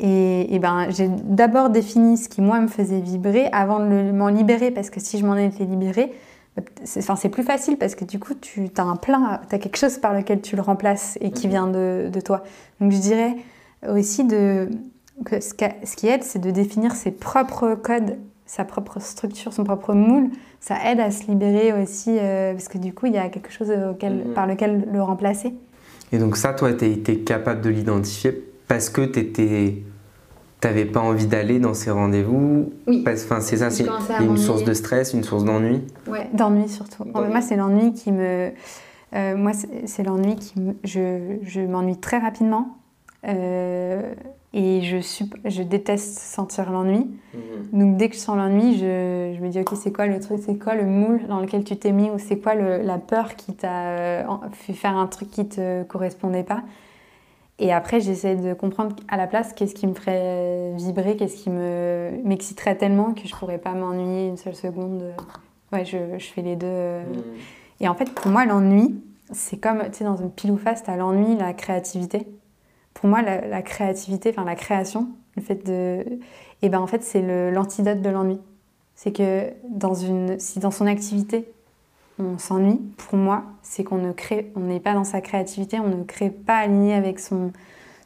[0.00, 4.28] Et, et, ben, j'ai d'abord défini ce qui, moi, me faisait vibrer avant de m'en
[4.28, 6.12] libérer, parce que si je m'en étais libérée,
[6.84, 9.76] c'est enfin, plus facile parce que du coup, tu as un plein, tu as quelque
[9.76, 11.52] chose par lequel tu le remplaces et qui mhm.
[11.52, 12.44] vient de, de toi.
[12.80, 13.34] Donc je dirais
[13.88, 14.68] aussi de,
[15.30, 20.30] ce qui aide, c'est de définir ses propres codes, sa propre structure, son propre moule.
[20.60, 23.52] Ça aide à se libérer aussi, euh, parce que du coup, il y a quelque
[23.52, 24.34] chose auquel, mhm.
[24.34, 25.54] par lequel le remplacer.
[26.12, 29.84] Et donc ça, toi, tu été capable de l'identifier parce que tu
[30.62, 32.72] n'avais pas envie d'aller dans ces rendez-vous?
[32.86, 33.04] Oui.
[33.06, 33.86] Enfin, c'est ça, c'est
[34.20, 35.82] une source de stress, une source d'ennui?
[36.06, 37.04] Ouais, d'ennui surtout.
[37.04, 38.50] moi, c'est l'ennui qui me...
[39.14, 39.52] Euh, moi,
[39.86, 40.74] c'est l'ennui qui me...
[40.82, 42.78] Je, je m'ennuie très rapidement.
[43.26, 44.14] Euh,
[44.56, 44.98] et je,
[45.44, 47.10] je déteste sentir l'ennui.
[47.34, 47.80] Mhm.
[47.80, 50.38] Donc dès que je sens l'ennui, je, je, me dis ok c'est quoi le truc,
[50.46, 53.34] c'est quoi le moule dans lequel tu t'es mis ou c'est quoi le, la peur
[53.34, 56.62] qui t'a euh, fait faire un truc qui te correspondait pas.
[57.58, 61.50] Et après j'essaie de comprendre à la place qu'est-ce qui me ferait vibrer, qu'est-ce qui
[61.50, 65.02] me m'exciterait tellement que je pourrais pas m'ennuyer une seule seconde.
[65.72, 66.66] Ouais je, je fais les deux.
[67.00, 67.22] Mhm.
[67.80, 69.02] Et en fait pour moi l'ennui
[69.32, 72.28] c'est comme tu sais dans une pile ou face t'as l'ennui, la créativité
[72.94, 76.04] pour moi, la, créativité, enfin la création, le fait de,
[76.62, 78.38] eh ben en fait c'est l'antidote de l'ennui.
[78.94, 81.46] C'est que dans une, si dans son activité,
[82.18, 86.58] on s'ennuie, pour moi, c'est qu'on n'est pas dans sa créativité, on ne crée pas
[86.58, 87.52] aligné avec son,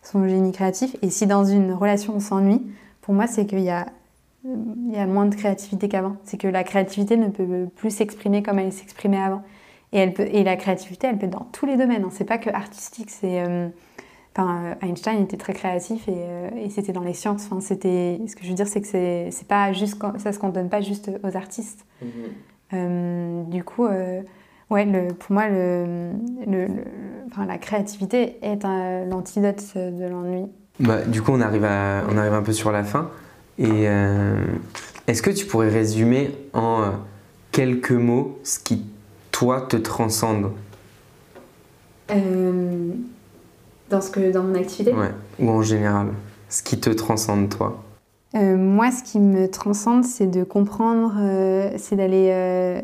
[0.03, 0.97] son génie créatif.
[1.03, 2.63] Et si dans une relation on s'ennuie,
[3.03, 3.87] pour moi, c'est qu'il y a,
[4.45, 6.17] y a moins de créativité qu'avant.
[6.25, 9.43] C'est que la créativité ne peut plus s'exprimer comme elle s'exprimait avant.
[9.93, 12.05] Et, elle peut, et la créativité, elle peut être dans tous les domaines.
[12.05, 12.11] Hein.
[12.13, 13.11] C'est pas que artistique.
[13.11, 13.69] C'est, euh,
[14.39, 17.47] enfin, Einstein était très créatif et, euh, et c'était dans les sciences.
[17.51, 20.39] Enfin, c'était, ce que je veux dire, c'est que c'est, c'est pas juste, ça se
[20.39, 21.85] cantonne pas juste aux artistes.
[22.03, 22.07] Mm-hmm.
[22.75, 26.13] Euh, du coup, ouais, le, pour moi, le,
[26.47, 26.69] le,
[27.31, 28.63] enfin, la créativité est
[29.09, 30.47] l'antidote de l'ennui.
[30.81, 33.11] Bah, du coup, on arrive, à, on arrive un peu sur la fin.
[33.59, 33.87] Et
[35.07, 36.93] est-ce que tu pourrais résumer en
[37.51, 38.85] quelques mots ce qui
[39.33, 40.53] toi te transcende?
[42.11, 42.93] Euh,
[43.91, 46.09] dans, ce que, dans mon activité Ouais, ou en général.
[46.49, 47.83] Ce qui te transcende, toi
[48.35, 52.83] euh, Moi, ce qui me transcende, c'est de comprendre, euh, c'est d'aller.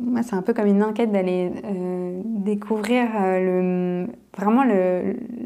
[0.00, 1.50] moi, c'est un peu comme une enquête d'aller
[2.24, 4.06] découvrir le,
[4.36, 4.64] vraiment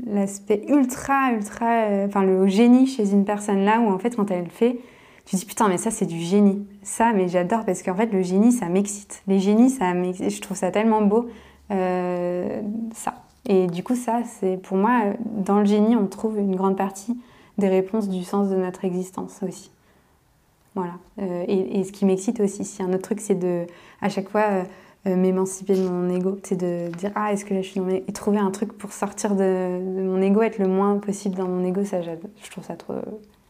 [0.06, 1.86] l'aspect ultra, ultra.
[2.06, 4.78] Enfin, le génie chez une personne là où, en fait, quand elle le fait,
[5.26, 6.64] tu dis putain mais ça c'est du génie.
[6.82, 9.22] Ça mais j'adore parce qu'en fait le génie ça m'excite.
[9.26, 10.30] Les génies ça m'excite.
[10.30, 11.28] Je trouve ça tellement beau.
[11.72, 12.62] Euh,
[12.94, 13.14] ça.
[13.48, 17.16] Et du coup ça c'est pour moi dans le génie on trouve une grande partie
[17.58, 19.70] des réponses du sens de notre existence aussi.
[20.74, 20.92] Voilà.
[21.22, 23.64] Euh, et, ce qui m'excite aussi, si un autre truc c'est de
[24.02, 24.64] à chaque fois
[25.06, 28.04] euh, m'émanciper de mon ego, c'est de dire ah est-ce que je suis mes...
[28.06, 31.64] et trouver un truc pour sortir de, mon ego, être le moins possible dans mon
[31.64, 32.94] ego, ça je trouve ça trop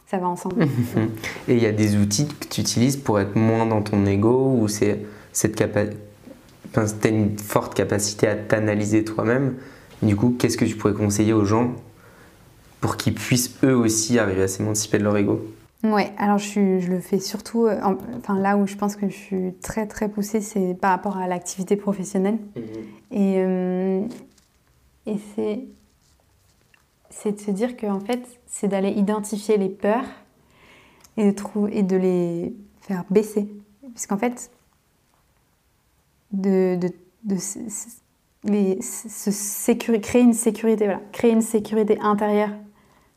[0.06, 0.62] ça va ensemble.
[1.48, 4.56] Et il y a des outils que tu utilises pour être moins dans ton ego
[4.56, 5.00] ou c'est
[5.32, 5.98] cette capacité,
[6.68, 9.56] enfin, une forte capacité à t'analyser toi-même.
[10.02, 11.72] Du coup, qu'est-ce que tu pourrais conseiller aux gens
[12.80, 15.40] pour qu'ils puissent eux aussi arriver à s'émanciper de leur ego?
[15.82, 17.78] Ouais, alors je, je, le fais surtout, euh,
[18.18, 21.28] enfin là où je pense que je suis très très poussée, c'est par rapport à
[21.28, 22.38] l'activité professionnelle.
[22.56, 22.62] Mhm.
[23.12, 24.00] Et, euh,
[25.06, 25.60] et c'est
[27.10, 30.04] c'est de se dire qu'en fait, c'est d'aller identifier les peurs
[31.16, 33.48] et de, et de les faire baisser.
[33.94, 34.50] Puisqu'en fait,
[36.32, 36.90] de, de,
[37.24, 37.36] de
[38.46, 42.50] les, se créer une sécurité, voilà, créer une sécurité intérieure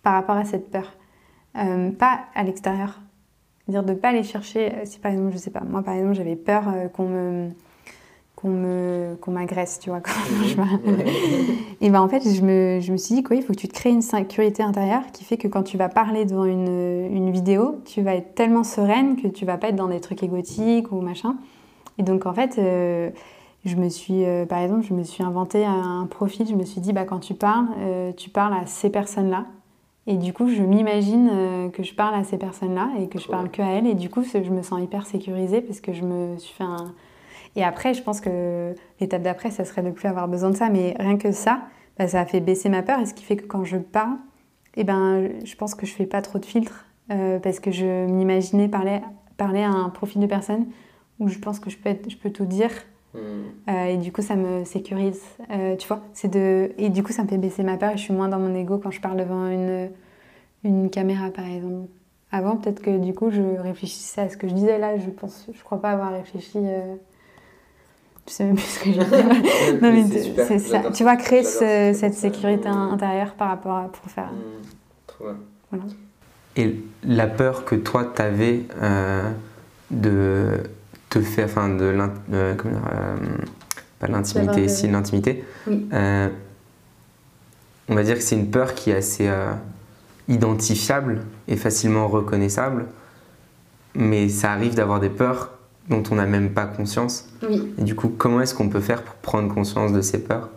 [0.04, 0.96] par rapport à cette peur,
[1.58, 3.00] euh, pas à l'extérieur.
[3.68, 5.94] Dire de ne pas aller chercher, euh, si par exemple, je sais pas, moi par
[5.94, 7.50] exemple, j'avais peur euh, qu'on me
[8.36, 10.02] qu'on me qu'on m'agresse tu vois
[11.82, 13.68] et ben en fait je me, je me suis dit quoi il faut que tu
[13.68, 17.32] te crées une sécurité intérieure qui fait que quand tu vas parler devant une, une
[17.32, 20.90] vidéo tu vas être tellement sereine que tu vas pas être dans des trucs égotiques
[20.94, 21.36] ou machin.
[21.98, 23.10] Et donc en fait euh,
[23.66, 26.82] je me suis euh, par exemple je me suis inventé un, profil je me suis
[26.82, 29.46] dit bah quand tu parles euh, tu parles à ces personnes là
[30.08, 33.52] et du coup, je m'imagine que je parle à ces personnes-là et que je parle
[33.52, 33.86] que à elles.
[33.86, 36.96] Et du coup, je me sens hyper sécurisée parce que je me suis fait un,
[37.56, 40.70] et après, je pense que l'étape d'après, ça serait de plus avoir besoin de ça.
[40.70, 41.62] Mais rien que ça,
[41.98, 43.00] bah, ça a fait baisser ma peur.
[43.00, 44.18] Et ce qui fait que quand je parle,
[44.76, 46.86] eh ben, je pense que je fais pas trop de filtres.
[47.12, 49.02] Euh, parce que je m'imaginais parler,
[49.38, 50.68] parler à un profil de personne
[51.20, 52.70] où je pense que je peux, je peux tout dire.
[53.14, 53.20] Hmm.
[53.70, 55.22] Euh, et du coup, ça me sécurise.
[55.52, 56.72] Euh, tu vois c'est de...
[56.78, 58.54] Et du coup, ça me fait baisser ma peur et je suis moins dans mon
[58.56, 59.90] ego quand je parle devant une,
[60.64, 61.90] une caméra, par exemple.
[62.32, 64.98] Avant, peut-être que du coup, je réfléchissais à ce que je disais là.
[64.98, 66.60] Je pense, je crois pas avoir réfléchi
[68.30, 69.82] je sais même plus ce que j'ai dit.
[69.82, 70.06] non, mais
[70.46, 70.84] c'est ça.
[70.94, 74.32] Tu vois, créer cette sécurité intérieure par rapport à pour faire.
[74.32, 74.66] Mmh,
[75.08, 75.38] trop bien.
[75.72, 75.86] Voilà.
[76.56, 79.32] Et la peur que toi, tu avais euh,
[79.92, 80.64] de
[81.10, 81.98] te enfin, de
[82.34, 82.56] euh,
[84.00, 86.30] pas l'intimité, si l'intimité, euh,
[87.88, 89.30] on va dire que c'est une peur qui est assez
[90.28, 92.86] identifiable et facilement reconnaissable,
[93.96, 95.52] mais ça arrive d'avoir des peurs
[95.90, 97.28] dont on n'a même pas conscience.
[97.48, 97.74] Oui.
[97.80, 100.50] Et du coup, comment est-ce qu'on peut faire pour prendre conscience de ces peurs?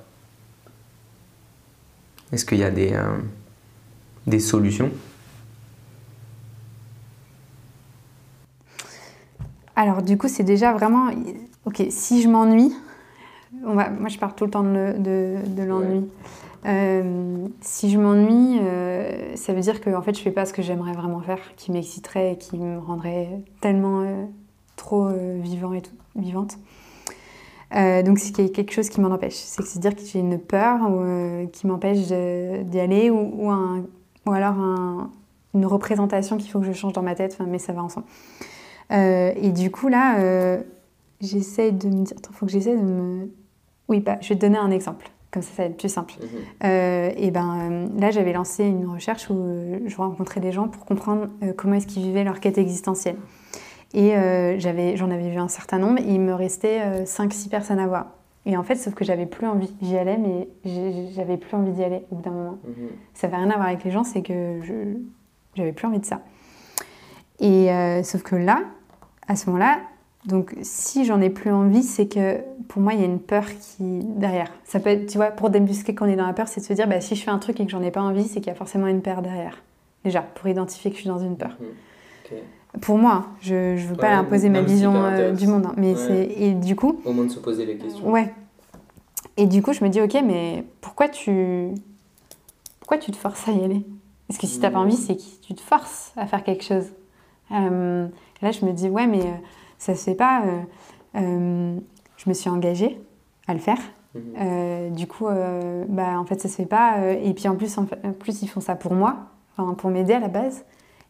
[2.33, 3.17] Est-ce qu'il y a des, euh,
[4.27, 4.91] des solutions?
[9.77, 11.11] Alors du coup, c'est déjà vraiment...
[11.65, 12.73] Ok, si je m'ennuie,
[13.63, 16.09] moi je parle tout le temps de, de, l'ennui.
[16.65, 20.53] Euh, si je m'ennuie, euh, ça veut dire que en fait, je fais pas ce
[20.53, 23.29] que j'aimerais vraiment faire, qui m'exciterait et qui me rendrait
[23.61, 24.05] tellement
[24.77, 26.59] trop euh, vivant et tout, vivante.
[28.05, 29.35] Donc c'est quelque chose qui m'en empêche.
[29.35, 30.79] C'est dire que j'ai une peur
[31.53, 33.87] qui m'empêche d'y aller ou, un,
[34.27, 34.57] ou alors
[35.55, 38.05] une représentation qu'il faut que je change dans ma tête, mais ça va ensemble.
[38.93, 40.59] Et du coup là,
[41.21, 43.31] j'essaie de me dire, il faut que j'essaie de me...
[43.89, 46.15] Oui, bah, je vais te donner un exemple, comme ça ça va être plus simple.
[46.21, 46.71] Mhm.
[47.17, 49.45] et ben là j'avais lancé une recherche où
[49.85, 53.17] je rencontrais des gens pour comprendre comment est-ce qu'ils vivaient leur quête existentielle.
[53.95, 54.15] Et
[54.59, 58.07] j'avais, j'en avais vu un certain nombre, et il me restait 5-6 personnes à voir.
[58.45, 59.73] Et en fait, sauf que j'avais plus envie.
[59.83, 60.49] J'y allais, mais
[61.15, 62.59] j'avais plus envie d'y aller au bout d'un moment.
[62.67, 62.89] Mhm.
[63.15, 64.75] Ça n'avait rien à voir avec les gens, c'est que je
[65.55, 66.23] j'avais plus envie de ça.
[67.39, 67.69] Et
[68.03, 68.63] sauf que là,
[69.33, 69.81] à ce moment-là,
[70.27, 73.45] donc si j'en ai plus envie, c'est que pour moi, il y a une peur
[73.45, 74.53] qui derrière.
[74.65, 76.67] Ça peut être, tu vois, pour débusquer quand on est dans la peur, c'est de
[76.67, 78.41] se dire, bah, si je fais un truc et que j'en ai pas envie, c'est
[78.41, 79.63] qu'il y a forcément une peur derrière.
[80.05, 81.57] Déjà, pour identifier que je suis dans une peur.
[81.61, 81.67] Mhm.
[82.81, 85.67] Pour moi, je ne veux pas imposer ma vision euh, du monde.
[85.67, 87.01] Hein, mais c'est et du coup.
[87.05, 88.09] Au moins de se poser les questions.
[88.11, 88.33] Ouais.
[89.37, 91.69] Et du coup, je me dis, ok, mais pourquoi tu,
[92.81, 93.85] pourquoi tu te forces à y aller?
[94.27, 96.65] Parce que si tu n'as pas envie, c'est que tu te forces à faire quelque
[96.65, 96.87] chose.
[97.51, 98.07] Euh,
[98.43, 99.35] là, je me dis, ouais, mais euh,
[99.79, 100.43] ça se fait pas.
[100.45, 100.61] Euh,
[101.17, 101.77] euh,
[102.17, 103.01] je me suis engagée
[103.47, 103.79] à le faire.
[104.15, 104.23] Mhm.
[104.39, 105.27] Euh, du coup,
[105.89, 107.13] bah, en fait, ça se fait pas.
[107.13, 109.17] et puis en plus, en, plus, ils font ça pour moi,
[109.79, 110.65] pour m'aider à la base.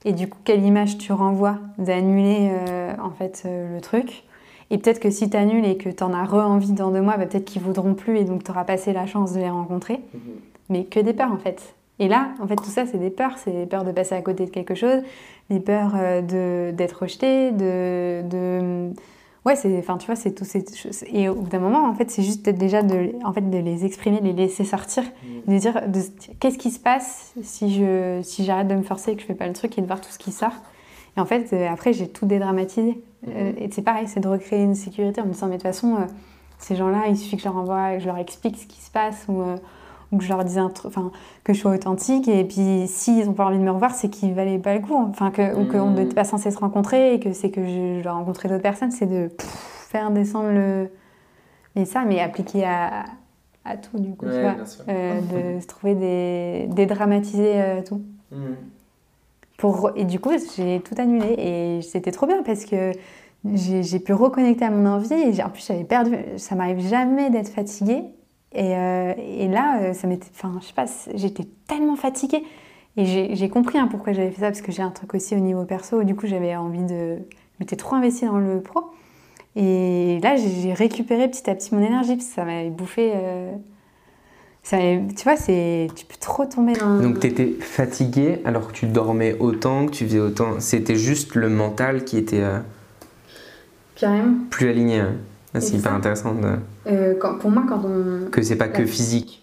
[0.04, 2.50] Et du coup, quelle image tu renvoies d'annuler
[3.02, 4.24] en fait le truc?
[4.70, 7.18] Et peut-être que si tu annules et que tu en as re-envie dans deux mois,
[7.18, 10.00] bah, peut-être qu'ils voudront plus et donc tu auras passé la chance de les rencontrer.
[10.14, 10.20] Mhm.
[10.70, 11.74] Mais que des peurs en fait.
[11.98, 13.38] Et là, en fait, tout ça, c'est des peurs.
[13.38, 15.02] C'est des peurs de passer à côté de quelque chose,
[15.50, 18.90] des peurs euh, d'être rejeté, de, de...
[19.44, 21.04] Ouais, c'est, enfin, tu vois, c'est tout ces choses.
[21.12, 23.84] Et au bout d'un moment, en fait, c'est juste déjà de, en fait, de les
[23.84, 25.52] exprimer, de les laisser sortir, mmh.
[25.52, 26.00] de dire, de,
[26.38, 29.34] qu'est-ce qui se passe si je, si j'arrête de me forcer et que je fais
[29.34, 30.54] pas le truc et de voir tout ce qui sort.
[31.16, 32.92] Et en fait, euh, après, j'ai tout dédramatisé.
[32.92, 33.30] Mmh.
[33.30, 35.70] Euh, et c'est pareil, c'est de recréer une sécurité en me disant, mais de toute
[35.72, 36.06] façon,
[36.58, 38.92] ces gens-là, il suffit que je leur envoie, que je leur explique ce qui se
[38.92, 39.42] passe ou
[40.18, 41.10] que je leur disais un enfin,
[41.44, 42.28] que je sois authentique.
[42.28, 44.94] Et puis, s'ils n'ont pas envie de me revoir, c'est qu'ils valaient pas le coup.
[44.94, 48.12] Enfin, que, ou qu'on n'était pas censé se rencontrer et que c'est que je, dois
[48.12, 48.90] rencontrer d'autres personnes.
[48.90, 50.88] C'est de faire descendre le.
[51.74, 53.04] Mais ça, mais appliqué à,
[53.64, 54.56] à tout, du coup, tu vois.
[54.88, 55.20] Euh,
[55.56, 56.66] de se trouver des.
[56.74, 58.02] dédramatiser euh, tout.
[58.30, 58.54] Mm.
[59.56, 61.34] Pour, et du coup, j'ai tout annulé.
[61.38, 62.92] Et c'était trop bien parce que
[63.54, 65.14] j'ai pu reconnecter à mon envie.
[65.14, 66.16] Et en plus, j'avais perdu.
[66.36, 68.04] Ça m'arrive jamais d'être fatiguée.
[68.56, 72.42] Euh, et, là, euh, ça m'était, enfin, je sais pas, j'étais tellement fatiguée.
[72.98, 75.38] Et j'ai compris hein, pourquoi j'avais fait ça, parce que j'ai un truc aussi au
[75.38, 76.02] niveau perso.
[76.02, 77.18] Du coup, j'avais envie de.
[77.58, 78.90] J'étais trop investie dans le pro.
[79.56, 83.12] Et là, j'ai récupéré petit à petit mon énergie, parce que ça m'avait bouffé.
[83.14, 83.52] Euh,
[84.62, 86.98] ça tu vois, c'est, tu peux trop tomber dans.
[87.00, 90.60] Donc, tu étais fatiguée alors que tu dormais autant, que tu faisais autant.
[90.60, 92.44] C'était juste le mental qui était.
[93.94, 94.34] Carrément.
[94.50, 95.00] Plus aligné.
[95.00, 95.14] Hein.
[95.54, 96.34] Ah, c'est hyper intéressant.
[96.86, 98.30] Euh, pour moi, quand on.
[98.30, 99.42] Que c'est pas que physique.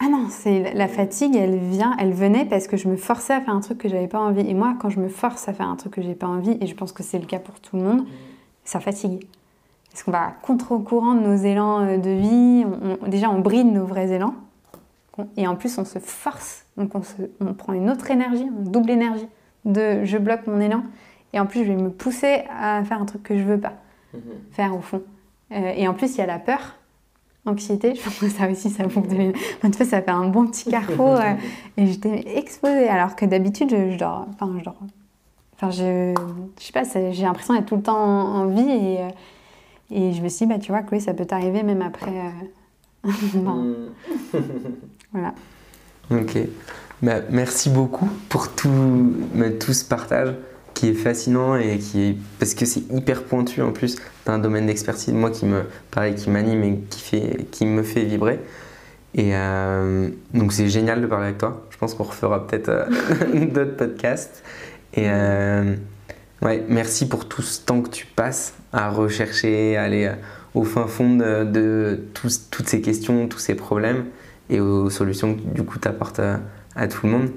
[0.00, 3.40] Ah non, c'est la fatigue, elle vient, elle venait parce que je me forçais à
[3.40, 4.48] faire un truc que j'avais pas envie.
[4.48, 6.66] Et moi, quand je me force à faire un truc que j'ai pas envie, et
[6.66, 8.06] je pense que c'est le cas pour tout le monde,
[8.64, 9.26] ça fatigue.
[9.90, 12.64] Parce qu'on va contre-courant de nos élans euh, de vie.
[13.08, 14.34] déjà, on bride nos vrais élans.
[15.36, 16.64] Et en plus, on se force.
[16.76, 19.26] Donc, on, se, on prend une autre énergie, on double énergie
[19.64, 20.84] de je bloque mon élan.
[21.32, 23.74] Et en plus, je vais me pousser à faire un truc que je veux pas
[24.14, 24.20] mhm.
[24.52, 25.02] faire au fond.
[25.52, 26.76] Euh, et en plus, il y a la peur,
[27.46, 27.94] anxiété.
[27.94, 29.40] Je pense que ça aussi, ça de l'énergie.
[29.62, 31.16] En fait, ça fait un bon petit carrefour.
[31.16, 31.34] Euh,
[31.76, 32.88] et j'étais exposée.
[32.88, 34.26] Alors que d'habitude, je, dors.
[34.34, 34.78] Enfin, je dors.
[35.54, 36.14] Enfin, je,
[36.58, 38.70] je sais pas, j'ai l'impression d'être tout le temps en, vie.
[38.70, 39.08] Et, euh,
[39.90, 42.12] et je me suis dit, bah, tu vois, Chloé, ça peut t'arriver même après.
[43.04, 43.90] Hmm.
[45.12, 45.32] voilà.
[46.10, 46.36] Ok.
[47.00, 49.14] Bah, merci beaucoup pour tout,
[49.60, 50.34] tout ce partage
[50.78, 54.66] qui est fascinant et qui est parce que c'est hyper pointu en plus d'un domaine
[54.66, 58.38] d'expertise moi qui me pareil qui m'anime et qui fait qui me fait vibrer.
[59.12, 61.66] Et euh, donc c'est génial de parler avec toi.
[61.70, 62.84] Je pense qu'on refera peut-être euh,
[63.52, 64.44] d'autres podcasts.
[64.94, 65.74] Et euh,
[66.42, 70.12] ouais merci pour tout ce temps que tu passes à rechercher à aller
[70.54, 74.04] au fin fond de, de toutes ces questions tous ces problèmes
[74.48, 76.38] et aux solutions que du coup tu apportes à,
[76.76, 77.30] à tout le monde.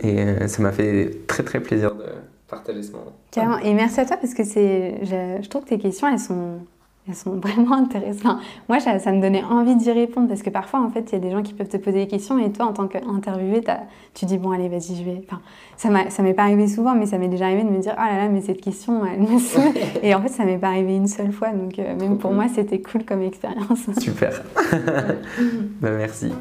[0.00, 2.04] Et ça m'a fait très très plaisir de
[2.48, 3.12] partager ce moment.
[3.30, 3.58] Carrément.
[3.58, 6.58] Et merci à toi parce que c'est, je, je, trouve que tes questions, elles sont,
[7.06, 8.38] elles sont vraiment intéressantes.
[8.68, 11.16] Moi, ça, ça me donnait envie d'y répondre parce que parfois, en fait, il y
[11.16, 13.62] a des gens qui peuvent te poser des questions et toi, en tant qu'interviewé,
[14.14, 15.22] tu dis bon, allez, vas-y, je vais.
[15.26, 15.40] Enfin,
[15.76, 18.16] ça m'est pas arrivé souvent, mais ça m'est déjà arrivé de me dire oh là
[18.16, 19.74] là, mais cette question, elle me saoule.
[20.02, 22.46] et en fait, ça m'est pas arrivé une seule fois, donc euh, même pour moi,
[22.52, 23.86] c'était cool comme expérience.
[23.98, 24.42] Super.
[25.80, 26.32] bah, merci.